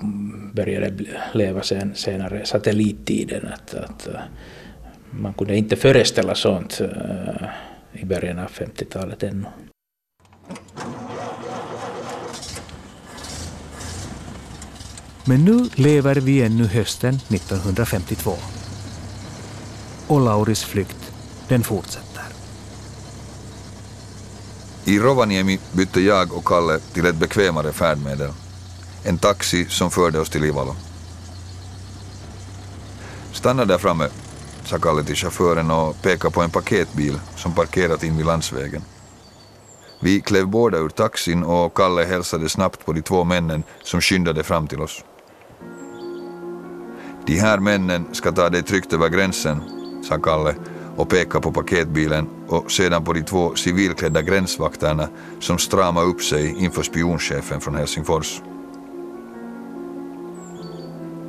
började 0.54 0.94
leva 1.34 1.62
sen, 1.62 1.96
senare 1.96 2.46
satellittiden. 2.46 3.48
Att, 3.54 3.74
att 3.74 4.08
eh, 4.08 4.20
man 5.12 5.34
kunde 5.34 5.58
inte 5.58 5.76
föreställa 5.76 6.36
sånt 6.36 6.82
i 7.94 8.06
början 8.06 8.40
av 8.40 8.48
50-talet 8.48 9.24
ännu. 9.24 9.46
Men 15.26 15.46
nu 15.46 15.70
lever 15.76 16.16
vi 16.16 16.42
ännu 16.42 16.68
hösten 16.68 17.16
1952. 17.16 18.32
Och 20.08 20.22
Lauris 20.22 20.64
flykt 20.64 21.12
den 21.48 21.64
fortsätter. 21.64 22.24
I 24.86 25.00
Rovaniemi 25.00 25.60
bytte 25.72 26.02
jag 26.02 26.34
och 26.34 26.46
Kalle 26.46 26.80
till 26.80 27.06
ett 27.06 27.16
bekvämare 27.16 27.72
färdmedel. 27.72 28.32
En 29.04 29.18
taxi 29.18 29.66
som 29.66 29.92
förde 29.92 30.20
oss 30.20 30.30
till 30.30 30.46
Ivalo. 30.46 30.76
Stanna 33.32 33.66
där 33.66 33.78
framme, 33.78 34.08
sa 34.64 34.80
Kalle 34.80 35.04
till 35.04 35.16
chauffören 35.16 35.72
och 35.72 36.02
pekade 36.02 36.34
på 36.34 36.42
en 36.42 36.50
paketbil 36.50 37.20
som 37.36 37.54
parkerat 37.54 38.04
in 38.04 38.18
vid 38.18 38.26
landsvägen. 38.26 38.82
Vi 40.02 40.22
klev 40.22 40.48
båda 40.48 40.78
ur 40.78 40.90
taxin 40.90 41.44
och 41.44 41.74
Kalle 41.74 42.04
hälsade 42.04 42.50
snabbt 42.50 42.86
på 42.86 42.94
de 42.94 43.02
två 43.02 43.24
männen 43.24 43.64
som 43.84 44.02
skyndade 44.02 44.44
fram 44.44 44.68
till 44.68 44.82
oss. 44.82 45.04
De 47.26 47.40
här 47.40 47.60
männen 47.60 48.16
ska 48.16 48.32
ta 48.32 48.50
dig 48.50 48.64
tryggt 48.64 48.94
över 48.94 49.10
gränsen, 49.10 49.64
sa 50.10 50.18
Kalle 50.18 50.56
och 50.96 51.10
pekade 51.10 51.42
på 51.42 51.52
paketbilen 51.52 52.30
och 52.48 52.72
sedan 52.72 53.04
på 53.04 53.14
de 53.14 53.24
två 53.24 53.56
civilklädda 53.56 54.22
gränsvakterna 54.22 55.08
som 55.40 55.58
stramade 55.58 56.08
upp 56.08 56.22
sig 56.22 56.56
inför 56.58 56.84
spionchefen 56.84 57.62
från 57.62 57.76
Helsingfors. 57.76 58.42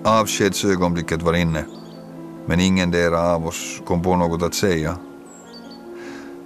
Avskedsögonblicket 0.05 1.23
var 1.23 1.35
inne, 1.35 1.65
men 2.47 2.61
ingendera 2.61 3.35
av 3.35 3.47
oss 3.47 3.83
kom 3.87 4.03
på 4.03 4.17
något 4.17 4.43
att 4.43 4.55
säga. 4.55 4.99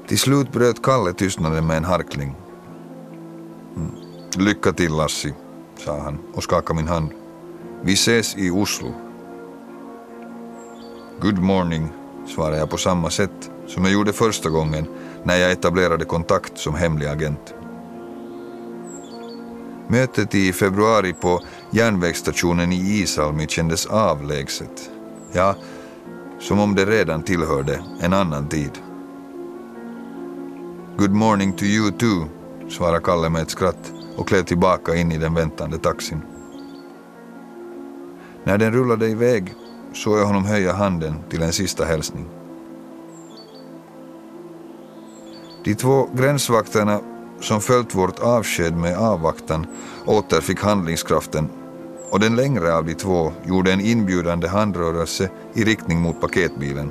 Till 0.09 0.19
slut 0.19 0.53
bröt 0.53 0.83
Kalle 0.83 1.13
tystnaden 1.13 1.67
med 1.67 1.77
en 1.77 1.85
harkling. 1.85 2.37
Mm, 3.77 3.91
Lycka 4.37 4.73
till 4.73 4.93
Lassi, 4.93 5.35
sa 5.85 6.01
han 6.01 6.19
och 6.35 6.43
skakade 6.43 6.77
min 6.77 6.89
hand. 6.89 7.11
Vi 7.83 7.93
ses 7.93 8.37
i 8.37 8.51
Oslo. 8.51 8.93
Good 11.21 11.39
morning, 11.39 11.89
svarade 12.35 12.59
jag 12.59 12.71
på 12.71 12.77
samma 12.77 13.11
sätt 13.11 13.51
som 13.67 13.85
jag 13.85 13.93
gjorde 13.93 14.13
första 14.13 14.49
gången 14.49 14.87
när 15.25 15.37
jag 15.37 15.53
etablerade 15.53 16.05
kontakt 16.05 16.59
som 16.59 16.75
hemlig 16.75 17.07
agent. 17.07 17.55
Mötet 19.89 20.35
i 20.35 20.53
februari 20.53 21.13
på 21.13 21.41
järnvägsstationen 21.75 22.73
i 22.73 23.03
Isalmi 23.03 23.47
kändes 23.47 23.87
avlägset. 23.87 24.91
Ja, 25.33 25.55
som 26.41 26.61
om 26.61 26.75
det 26.75 26.85
redan 26.85 27.23
tillhörde 27.23 27.85
en 28.01 28.13
annan 28.13 28.49
tid. 28.49 28.71
Good 30.97 31.11
morning 31.11 31.53
to 31.53 31.65
you 31.65 31.91
too, 31.91 32.29
svarade 32.69 33.01
Kalle 33.01 33.29
med 33.29 33.43
ett 33.43 33.51
skratt 33.51 33.93
och 34.17 34.29
klev 34.29 34.43
tillbaka 34.43 34.95
in 34.95 35.13
i 35.13 35.19
den 35.19 35.35
väntande 35.35 35.79
taxin. 35.79 36.23
När 38.45 38.59
den 38.59 38.73
rullade 38.73 39.09
iväg 39.09 39.55
såg 39.93 40.19
jag 40.19 40.27
honom 40.27 40.45
höja 40.45 40.73
handen 40.73 41.15
till 41.31 41.43
en 41.43 41.53
sista 41.53 41.85
hälsning. 41.85 42.27
De 45.65 45.75
två 45.75 46.09
gränsvakterna 46.15 47.01
som 47.41 47.61
följt 47.61 47.95
vårt 47.95 48.19
avsked 48.19 48.77
med 48.77 48.99
avvaktan 48.99 49.67
återfick 50.07 50.61
handlingskraften 50.61 51.49
och 52.15 52.21
den 52.21 52.37
längre 52.37 52.75
av 52.75 52.85
de 52.85 52.95
två 52.95 53.33
gjorde 53.45 53.73
en 53.73 53.81
inbjudande 53.81 54.49
handrörelse 54.49 55.31
i 55.55 55.65
riktning 55.65 56.01
mot 56.01 56.21
paketbilen. 56.21 56.91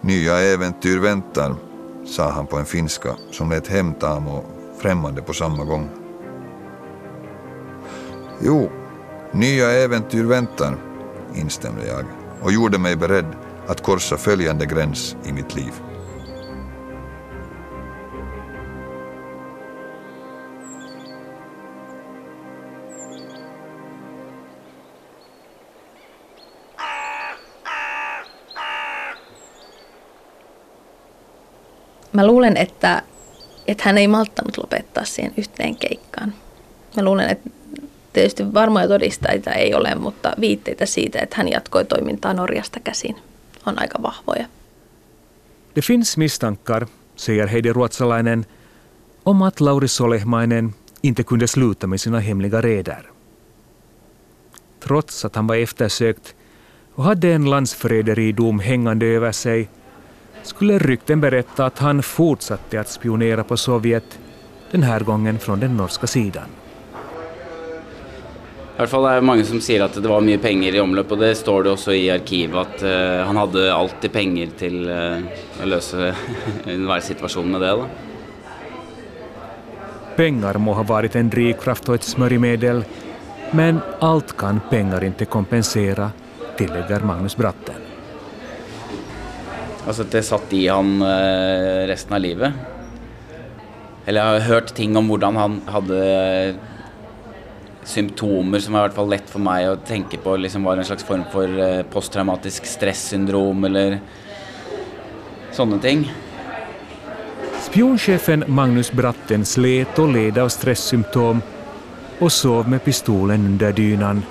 Nya 0.00 0.38
äventyr 0.38 0.98
väntar, 0.98 1.54
sa 2.06 2.30
han 2.30 2.46
på 2.46 2.56
en 2.56 2.64
finska 2.64 3.16
som 3.30 3.50
lät 3.50 3.66
hemtam 3.66 4.28
och 4.28 4.44
främmande 4.78 5.22
på 5.22 5.32
samma 5.32 5.64
gång. 5.64 5.88
Jo, 8.40 8.70
nya 9.32 9.70
äventyr 9.70 10.24
väntar, 10.24 10.76
instämde 11.34 11.86
jag 11.86 12.04
och 12.42 12.52
gjorde 12.52 12.78
mig 12.78 12.96
beredd 12.96 13.36
att 13.66 13.82
korsa 13.82 14.16
följande 14.16 14.66
gräns 14.66 15.16
i 15.24 15.32
mitt 15.32 15.56
liv. 15.56 15.72
Mä 32.14 32.26
luulen, 32.26 32.56
että, 32.56 33.02
että 33.66 33.82
hän 33.86 33.98
ei 33.98 34.08
malttanut 34.08 34.58
lopettaa 34.58 35.04
siihen 35.04 35.34
yhteen 35.36 35.76
keikkaan. 35.76 36.34
Mä 36.96 37.02
luulen, 37.02 37.30
että 37.30 37.50
tietysti 38.12 38.54
varmoja 38.54 38.88
todisteita 38.88 39.52
ei 39.52 39.74
ole, 39.74 39.94
mutta 39.94 40.32
viitteitä 40.40 40.86
siitä, 40.86 41.18
että 41.18 41.36
hän 41.36 41.48
jatkoi 41.48 41.84
toimintaa 41.84 42.34
Norjasta 42.34 42.80
käsin, 42.80 43.16
on 43.66 43.80
aika 43.80 44.02
vahvoja. 44.02 44.46
Det 45.74 45.84
finns 45.84 46.16
misstankar, 46.16 46.86
säger 47.16 47.48
Heidi 47.48 47.72
Ruotsalainen, 47.72 48.46
om 49.26 49.42
att 49.42 49.60
Lauri 49.60 49.88
Solehmainen 49.88 50.74
inte 51.02 51.24
kunde 51.24 51.46
sluta 51.46 51.86
med 51.86 52.00
sina 52.00 52.20
hemliga 52.20 52.60
reder. 52.60 53.04
Trots 54.80 55.24
att 55.24 55.36
han 55.36 55.46
var 55.46 55.56
eftersökt 55.56 56.36
och 56.94 57.04
hade 57.04 57.32
en 57.32 57.50
landsförräderidom 57.50 58.60
hängande 58.60 59.06
över 59.06 59.32
sig 59.32 59.68
skulle 60.46 60.78
rykten 60.78 61.20
berätta 61.20 61.66
att 61.66 61.78
han 61.78 62.02
fortsatte 62.02 62.80
att 62.80 62.88
spionera 62.88 63.44
på 63.44 63.56
Sovjet, 63.56 64.18
den 64.70 64.82
här 64.82 65.00
gången 65.00 65.38
från 65.38 65.60
den 65.60 65.76
norska 65.76 66.06
sidan. 66.06 66.48
I 68.74 68.76
hvert 68.76 68.90
fall 68.90 69.04
er 69.06 69.20
det 69.20 69.26
mange 69.28 69.44
som 69.46 69.60
sier 69.62 69.84
at 69.84 69.94
det 69.94 70.10
var 70.10 70.24
mye 70.26 70.40
penger 70.42 70.74
i 70.74 70.80
omløp, 70.82 71.12
og 71.14 71.20
det 71.22 71.36
står 71.38 71.62
det 71.62 71.70
også 71.76 71.92
i 71.94 72.08
arkivet 72.10 72.58
at 72.58 72.82
uh, 72.82 73.22
han 73.22 73.38
hadde 73.38 73.68
alltid 73.70 74.10
penger 74.10 74.50
til 74.58 74.88
uh, 74.90 75.22
å 75.62 75.68
løse 75.70 76.08
enhver 76.72 77.04
situasjon 77.06 77.54
med 77.54 77.62
det. 77.62 77.70
da. 77.78 77.86
Pengar 80.16 80.58
må 80.58 80.74
ha 80.74 80.82
varit 80.82 81.14
en 81.14 81.30
drivkraft 81.30 81.88
och 81.88 81.94
ett 81.94 82.02
smörjmedel, 82.02 82.84
men 83.50 83.78
allt 84.00 84.36
kan 84.36 84.60
pengar 84.70 85.04
inte 85.04 85.24
kompensera, 85.24 86.10
tillägger 86.56 87.00
Magnus 87.00 87.36
Bratten. 87.36 87.83
Altså 89.84 90.04
at 90.06 90.14
det 90.14 90.24
satt 90.24 90.52
i 90.56 90.66
han 90.68 90.96
eh, 91.04 91.84
resten 91.90 92.16
av 92.16 92.22
livet. 92.24 92.52
Eller 94.04 94.20
jeg 94.20 94.40
har 94.40 94.48
hørt 94.48 94.72
ting 94.76 94.96
om 94.96 95.08
hvordan 95.08 95.36
han 95.36 95.58
hadde 95.68 96.00
eh, 96.00 96.56
symptomer 97.88 98.60
som 98.64 98.74
er 98.74 98.80
i 98.80 98.86
hvert 98.86 98.96
fall 98.96 99.10
lett 99.12 99.28
for 99.28 99.44
meg 99.44 99.68
å 99.68 99.80
tenke 99.84 100.20
på 100.20 100.36
liksom 100.40 100.64
var 100.64 100.80
en 100.80 100.88
slags 100.88 101.04
form 101.04 101.24
for 101.32 101.48
eh, 101.48 101.82
posttraumatisk 101.92 102.68
stressyndrom 102.68 103.64
eller 103.68 103.98
sånne 105.54 105.80
ting. 105.84 106.06
Spionchefen 107.64 108.44
Magnus 108.48 108.92
Bratten 108.92 109.44
slet 109.44 109.98
och 109.98 110.12
led 110.12 110.38
av 110.38 110.48
stresssymptom 110.48 111.42
och 112.18 112.32
sov 112.32 112.68
med 112.68 112.84
pistolen 112.84 113.46
under 113.46 113.72
dynan. 113.72 114.22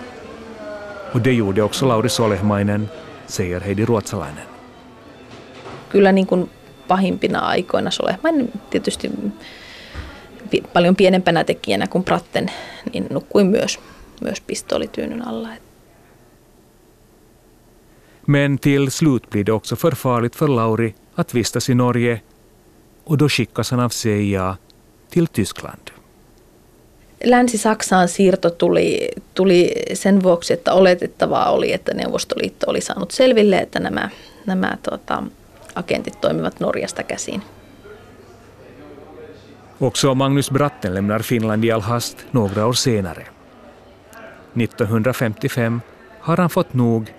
Och 1.12 1.22
det 1.22 1.34
gjorde 1.34 1.62
också 1.62 1.86
Lauri 1.86 2.10
Solehmainen, 2.10 2.88
säger 3.28 3.60
Heidi 3.60 3.86
Ruotsalainen. 3.86 4.53
Kyllä 5.94 6.12
niin 6.12 6.28
kuin 6.28 6.50
pahimpina 6.88 7.40
aikoina 7.40 7.92
Solehmainen 7.92 8.52
tietysti 8.70 9.12
paljon 10.74 10.96
pienempänä 10.96 11.44
tekijänä 11.44 11.88
kuin 11.88 12.04
Pratten, 12.04 12.52
niin 12.94 13.08
nukkuin 13.10 13.48
myös, 13.48 13.80
myös 14.22 14.42
pistoolityynyn 14.42 15.28
alla. 15.28 15.50
Men 18.28 18.60
till 18.60 18.90
slut 18.90 19.28
blir 19.30 19.46
det 19.46 19.52
också 19.52 19.76
för 19.76 19.96
farligt 19.96 20.36
för 20.36 20.50
Lauri 20.50 20.96
att 21.18 21.36
vistas 21.36 21.70
i 21.70 21.76
Norge 21.76 22.22
och 23.04 23.18
då 23.18 23.30
skickas 23.30 23.72
han 23.72 23.80
av 23.80 23.90
CIA 23.90 24.56
till 25.10 25.28
Tyskland. 25.28 25.90
Länsi-Saksaan 27.24 28.08
siirto 28.08 28.50
tuli, 28.50 29.10
tuli 29.34 29.72
sen 29.94 30.24
vuoksi, 30.24 30.54
että 30.54 30.74
oletettavaa 30.74 31.52
oli, 31.52 31.74
että 31.74 31.94
Neuvostoliitto 31.94 32.66
oli 32.70 32.82
saanut 32.82 33.12
selville, 33.12 33.58
että 33.58 33.80
nämä, 33.80 34.10
nämä 34.46 34.78
tota, 34.84 35.24
agentit 35.74 36.22
toimivat 36.22 36.60
Norjasta 36.60 37.04
käsin. 37.04 37.42
Också 39.78 40.16
Magnus 40.16 40.52
Bratten 40.52 40.94
lämnar 40.94 41.20
Finland 41.20 41.66
i 41.66 41.72
all 41.72 41.82
hast 41.82 42.18
några 42.32 42.68
år 42.68 42.74
senare. 42.74 43.24
1955 44.54 45.82
har 46.20 46.38
han 46.38 46.50
fått 46.50 46.74
nog 46.74 47.14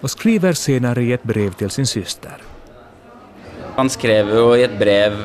och 0.00 0.10
skriver 0.10 0.52
senare 0.52 1.02
i 1.02 1.12
ett 1.12 1.22
brev 1.22 1.52
till 1.52 1.70
sin 1.70 1.86
syster. 1.86 2.36
Han 3.76 3.90
skrev 3.90 4.28
jo 4.28 4.54
i 4.56 4.62
et 4.64 4.78
brev 4.78 5.16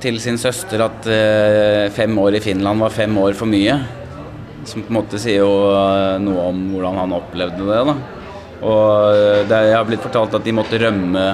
til 0.00 0.20
sin 0.20 0.38
søster 0.38 0.80
at 0.84 1.08
eh, 1.10 1.90
fem 1.92 2.18
år 2.18 2.38
i 2.38 2.40
Finland 2.40 2.80
var 2.80 2.94
fem 2.94 3.18
år 3.18 3.34
for 3.36 3.50
mye. 3.50 3.74
Som 4.64 4.84
på 4.84 4.92
en 4.92 4.98
måte 5.00 5.20
sier 5.20 5.42
jo 5.42 5.50
eh, 5.74 6.16
noe 6.22 6.46
om 6.52 6.62
hvordan 6.72 7.00
han 7.02 7.16
opplevde 7.18 7.66
det. 7.66 7.82
da. 7.90 7.96
Og 8.62 9.16
eh, 9.16 9.42
det, 9.50 9.60
har 9.74 9.84
blitt 9.88 10.04
fortalt 10.06 10.38
at 10.38 10.46
de 10.46 10.54
måtte 10.56 10.80
rømme 10.80 11.26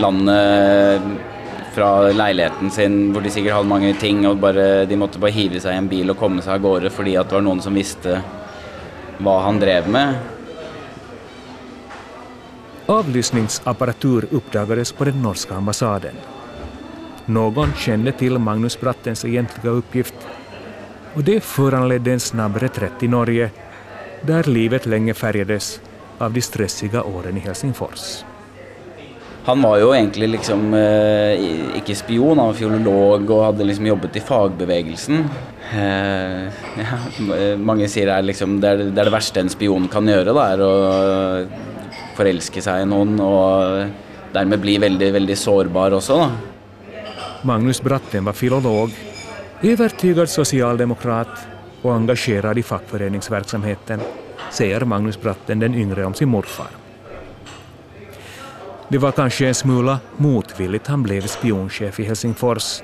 landet 0.00 1.02
eh, 1.02 1.32
fra 1.74 1.88
leiligheten 2.12 2.70
sin 2.70 3.12
hvor 3.12 3.24
de 3.24 3.32
sikkert 3.34 3.58
hadde 3.58 3.70
mange 3.70 3.94
ting, 3.98 4.22
og 4.28 4.38
bare, 4.42 4.84
de 4.86 4.98
måtte 4.98 5.20
bare 5.22 5.34
hive 5.34 5.60
seg 5.62 5.74
i 5.74 5.80
en 5.82 5.90
bil 5.90 6.12
og 6.12 6.20
komme 6.20 6.44
seg 6.44 6.56
av 6.56 6.62
gårde 6.62 6.92
fordi 6.94 7.16
at 7.18 7.30
det 7.30 7.38
var 7.38 7.46
noen 7.46 7.62
som 7.64 7.74
visste 7.74 8.20
hva 9.18 9.40
han 9.46 9.58
drev 9.62 9.90
med. 9.90 10.14
Avlyssningsapparatur 12.86 14.28
uppdagades 14.30 14.92
på 14.92 15.04
den 15.08 15.22
norska 15.22 15.54
ambassaden. 15.54 16.14
Någon 17.26 17.72
kände 17.72 18.12
till 18.12 18.38
Magnus 18.38 18.80
Brattens 18.80 19.24
egentliga 19.24 19.72
uppgift 19.72 20.14
och 21.14 21.24
det 21.24 21.40
föranledde 21.40 22.12
en 22.12 22.20
snabb 22.20 22.56
reträtt 22.56 23.02
i 23.02 23.08
Norge 23.08 23.50
där 24.20 24.44
livet 24.44 24.86
länge 24.86 25.14
färgades 25.14 25.80
av 26.18 26.32
de 26.32 26.40
stressiga 26.42 27.02
åren 27.02 27.36
i 27.36 27.40
Helsingfors. 27.40 28.24
Han 29.44 29.62
var 29.62 29.76
jo 29.82 29.90
egentlig 29.92 30.30
liksom 30.38 30.70
eh, 30.78 31.42
ikke 31.76 31.96
spion, 31.98 32.38
han 32.40 32.48
var 32.48 32.56
filolog 32.56 33.28
og 33.28 33.42
hadde 33.44 33.66
liksom 33.68 33.88
jobbet 33.90 34.16
i 34.16 34.22
fagbevegelsen. 34.24 35.26
Eh, 35.76 36.62
ja, 36.80 37.00
mange 37.60 37.88
sier 37.92 38.08
det 38.08 38.14
er, 38.16 38.28
liksom, 38.30 38.56
det, 38.62 38.70
er, 38.70 38.84
det, 38.86 38.96
er 38.96 39.10
det 39.10 39.12
verste 39.12 39.42
en 39.44 39.52
spion 39.52 39.88
kan 39.92 40.08
gjøre, 40.08 40.32
da, 40.32 40.46
er 40.54 40.64
å 40.64 40.72
forelske 42.16 42.62
seg 42.64 42.84
i 42.84 42.88
noen 42.88 43.18
og 43.20 44.32
dermed 44.34 44.62
bli 44.62 44.78
veldig, 44.80 45.10
veldig 45.18 45.36
sårbar 45.38 45.98
også. 45.98 46.16
Da. 46.22 46.30
Magnus 47.44 47.82
Bratten 47.84 48.24
var 48.24 48.32
filolog, 48.38 48.94
övertygad 49.62 50.30
socialdemokrat 50.30 51.44
och 51.82 51.92
engagerad 51.92 52.58
i 52.58 52.62
fackföreningsverksamheten, 52.62 54.00
säger 54.50 54.84
Magnus 54.84 55.20
Bratten 55.20 55.58
den 55.58 55.74
yngre 55.74 56.04
om 56.04 56.14
sin 56.14 56.28
morfar. 56.28 56.83
Det 58.88 58.98
var 58.98 59.12
kanske 59.12 59.48
en 59.48 59.54
smula 59.54 59.98
motvilligt 60.16 60.86
han 60.86 61.02
blev 61.02 61.20
spionchef 61.20 62.00
i 62.00 62.04
Helsingfors, 62.04 62.82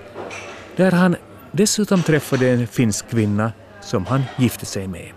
där 0.76 0.92
han 0.92 1.16
dessutom 1.52 2.02
träffade 2.02 2.50
en 2.50 2.66
finsk 2.66 3.10
kvinna 3.10 3.52
som 3.82 4.06
han 4.06 4.22
gifte 4.38 4.66
sig 4.66 4.88
med. 4.88 5.10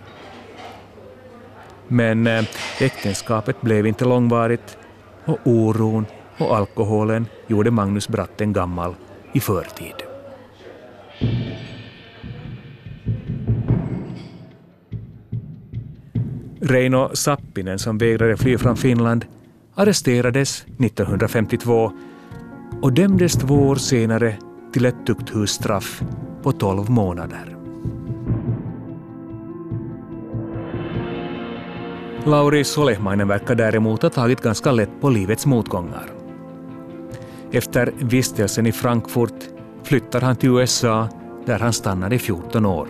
Men 1.87 2.27
eh, 2.27 2.45
äktenskapet 2.79 3.61
blev 3.61 3.87
inte 3.87 4.05
långvarigt 4.05 4.77
och 5.25 5.37
oron 5.43 6.05
och 6.37 6.57
alkoholen 6.57 7.27
gjorde 7.47 7.71
Magnus 7.71 8.07
Bratten 8.07 8.53
gammal 8.53 8.95
i 9.33 9.39
förtid. 9.39 9.93
Reino 16.61 17.09
Sappinen 17.13 17.79
som 17.79 17.97
vägrade 17.97 18.37
fly 18.37 18.57
från 18.57 18.77
Finland 18.77 19.25
arresterades 19.75 20.61
1952 20.61 21.91
och 22.81 22.93
dömdes 22.93 23.33
två 23.33 23.55
år 23.55 23.75
senare 23.75 24.37
till 24.73 24.85
ett 24.85 25.05
tukthusstraff 25.05 26.03
på 26.43 26.51
12 26.51 26.89
månader. 26.89 27.57
Lauri 32.25 32.63
Solehmainen 32.63 33.27
verkar 33.27 33.55
däremot 33.55 34.01
ha 34.01 34.09
tagit 34.09 34.41
ganska 34.41 34.71
lätt 34.71 35.01
på 35.01 35.09
livets 35.09 35.45
motgångar. 35.45 36.05
Efter 37.51 37.93
vistelsen 37.99 38.67
i 38.67 38.71
Frankfurt 38.71 39.43
flyttar 39.83 40.21
han 40.21 40.35
till 40.35 40.49
USA 40.49 41.09
där 41.45 41.59
han 41.59 41.73
stannar 41.73 42.13
i 42.13 42.19
14 42.19 42.65
år. 42.65 42.87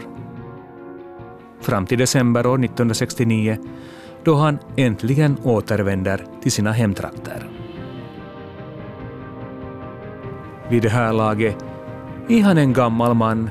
Fram 1.62 1.86
till 1.86 2.00
december 2.00 2.46
år 2.46 2.66
1969 2.66 3.58
då 4.26 4.36
han 4.36 4.60
äntligen 4.78 5.38
återvänder 5.44 6.26
till 6.42 6.52
sina 6.52 6.72
hemtrakter. 6.72 7.50
Vid 10.70 10.82
det 10.82 10.90
här 10.90 11.14
laget 11.14 11.66
är 12.30 12.42
han 12.42 12.58
en 12.58 12.74
gammal 12.74 13.14
man 13.14 13.50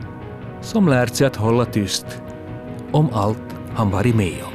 som 0.60 0.88
lärt 0.88 1.14
sig 1.14 1.26
att 1.26 1.36
hålla 1.36 1.64
tyst 1.64 2.22
om 2.92 3.08
allt 3.12 3.56
han 3.74 3.90
varit 3.90 4.16
med 4.16 4.42
om. 4.44 4.52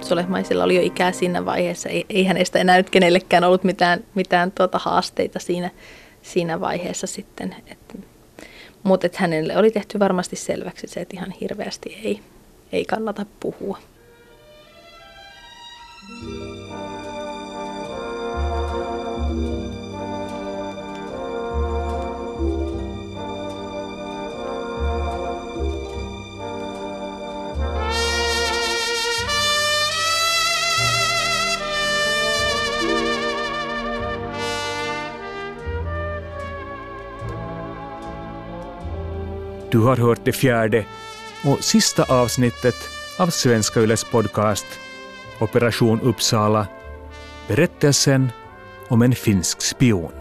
Solehmaisella 0.00 0.64
oli 0.64 0.76
jo 0.76 0.82
ikää 0.82 1.12
siinä 1.12 1.44
vaiheessa. 1.44 1.88
Ei, 1.88 2.06
ei 2.08 2.24
hänestä 2.24 2.58
enää 2.58 2.76
nyt 2.76 2.90
kenellekään 2.90 3.44
ollut 3.44 3.64
mitään, 3.64 4.04
mitään 4.14 4.52
tuota 4.52 4.78
haasteita 4.78 5.38
siinä, 5.38 5.70
siinä 6.22 6.60
vaiheessa 6.60 7.06
sitten. 7.06 7.56
Et, 7.66 7.98
mutta 8.86 9.08
hänelle 9.14 9.56
oli 9.56 9.70
tehty 9.70 9.98
varmasti 9.98 10.36
selväksi 10.36 10.86
se, 10.86 11.00
että 11.00 11.16
ihan 11.16 11.30
hirveästi 11.30 12.00
ei, 12.04 12.20
ei 12.72 12.84
kannata 12.84 13.26
puhua. 13.40 13.78
Du 39.76 39.82
har 39.82 39.96
hört 39.96 40.24
det 40.24 40.32
fjärde 40.32 40.84
och 41.44 41.64
sista 41.64 42.02
avsnittet 42.02 42.74
av 43.18 43.26
Svenska 43.26 43.80
Yles 43.80 44.04
podcast 44.04 44.66
Operation 45.40 46.00
Uppsala, 46.00 46.66
berättelsen 47.48 48.32
om 48.88 49.02
en 49.02 49.14
finsk 49.14 49.62
spion. 49.62 50.12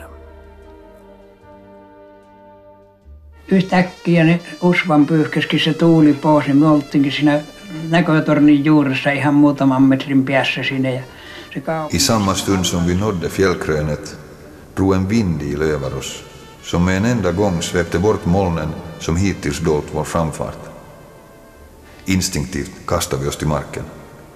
Yhtäkkiä 3.48 4.24
ne 4.24 4.40
usvan 4.62 5.06
pyyhkäskin 5.06 5.60
se 5.60 5.74
tuuli 5.74 6.14
pois, 6.14 6.46
niin 6.48 6.58
me 6.58 6.68
oltiinkin 6.68 7.12
siinä 7.12 7.42
näkötornin 7.90 8.66
juuressa 8.66 9.12
ihan 9.12 9.34
muutaman 9.34 9.84
metrin 9.84 10.26
päässä 10.26 10.64
sinne. 10.64 10.94
Ja 10.94 11.02
se 11.54 11.96
I 11.96 12.00
samma 12.00 12.34
stund 12.36 12.66
som 12.66 12.88
vi 12.88 12.96
nådde 12.96 13.30
fjällkrönet 13.30 14.18
drog 14.76 14.96
en 14.96 15.10
vind 15.10 15.42
över 15.62 15.98
oss 15.98 16.25
som 16.66 16.86
med 16.86 16.98
en 16.98 17.06
enda 17.06 17.32
gång 17.32 17.62
svepte 17.62 18.00
bort 18.00 18.26
molnen 18.26 18.70
som 19.00 19.18
hittills 19.18 19.60
dolt 19.60 19.86
vår 19.92 20.04
framfart. 20.04 20.60
Instinktivt 22.06 22.72
kastade 22.86 23.24
vi 23.24 23.30
oss 23.30 23.38
till 23.38 23.48
marken. 23.48 23.84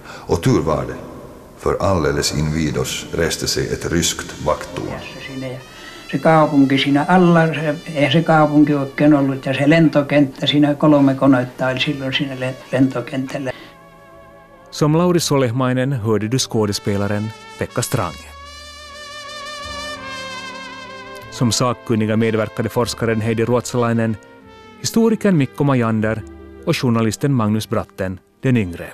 Och 0.04 0.42
tur 0.42 0.60
var 0.60 0.84
det, 0.88 0.94
för 1.58 1.76
alldeles 1.80 2.34
invid 2.34 2.78
oss 2.78 3.06
reste 3.12 3.48
sig 3.48 3.72
ett 3.72 3.92
ryskt 3.92 4.46
vakttorn. 4.46 5.00
Se 6.10 6.18
kaupunki 6.18 6.78
siinä 6.78 7.04
alla, 7.08 7.46
se, 7.54 7.74
ei 7.94 8.12
se 8.12 8.22
kaupunki 8.22 8.74
oikein 8.74 9.14
ollut, 9.14 9.46
ja 9.46 9.54
se 9.54 9.70
lentokenttä, 9.70 10.46
siinä 10.46 10.74
kolme 10.74 11.14
konetta 11.14 11.66
oli 11.66 11.80
silloin 11.80 12.12
siinä 12.12 12.36
lentokentällä. 12.72 13.52
Som 14.70 14.98
Lauri 14.98 15.20
Solehmainen 15.20 15.92
hörde 15.92 16.28
du 16.32 16.38
skådespelaren 16.38 17.32
Pekka 17.58 17.82
Strange. 17.82 18.29
Som 21.40 21.52
sakkunniga 21.52 22.16
medverkade 22.16 22.68
forskaren 22.68 23.20
Heidi 23.20 23.44
Ruotsalainen, 23.44 24.16
historikern 24.80 25.36
Mikko 25.36 25.64
Majander 25.64 26.22
och 26.66 26.76
journalisten 26.76 27.32
Magnus 27.32 27.68
Bratten 27.68 28.20
den 28.42 28.56
yngre. 28.56 28.86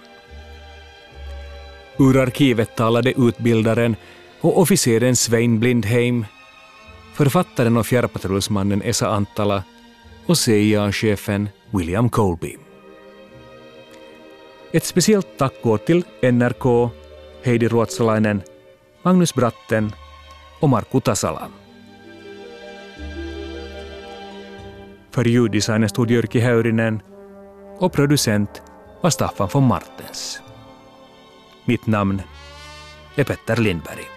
Ur 1.99 2.17
arkivet 2.17 2.77
talade 2.77 3.13
utbildaren 3.17 3.97
och 4.41 4.59
officeren 4.59 5.17
Svein 5.17 5.61
Blindheim, 5.61 6.25
författaren 7.15 7.77
och 7.77 7.87
fjärrpatrullsmannen 7.87 8.83
Esa 8.83 9.09
Antala 9.09 9.63
och 10.27 10.39
CIA-chefen 10.39 11.49
William 11.71 12.09
Colby. 12.09 12.57
Ett 14.73 14.85
speciellt 14.85 15.39
tack 15.39 15.63
går 15.63 15.79
till 15.79 16.05
NRK, 16.23 16.91
Heidi 17.43 17.69
Ruotsalainen, 17.69 18.43
Magnus 19.03 19.35
Bratten 19.35 19.93
och 20.61 20.69
Markku 20.69 21.01
Tasala. 21.01 21.49
För 25.17 25.25
ljuddesignen 25.25 25.89
stod 25.89 26.11
Jyrki 26.11 26.41
Häyrinen 26.41 27.03
och 27.79 27.93
producent 27.93 28.63
var 29.01 29.11
Staffan 29.11 29.49
von 29.53 29.65
Martens. 29.65 30.41
Mitt 31.65 31.87
namn 31.87 32.23
är 33.15 33.25
Petter 33.25 33.57
Lindberg. 33.57 34.16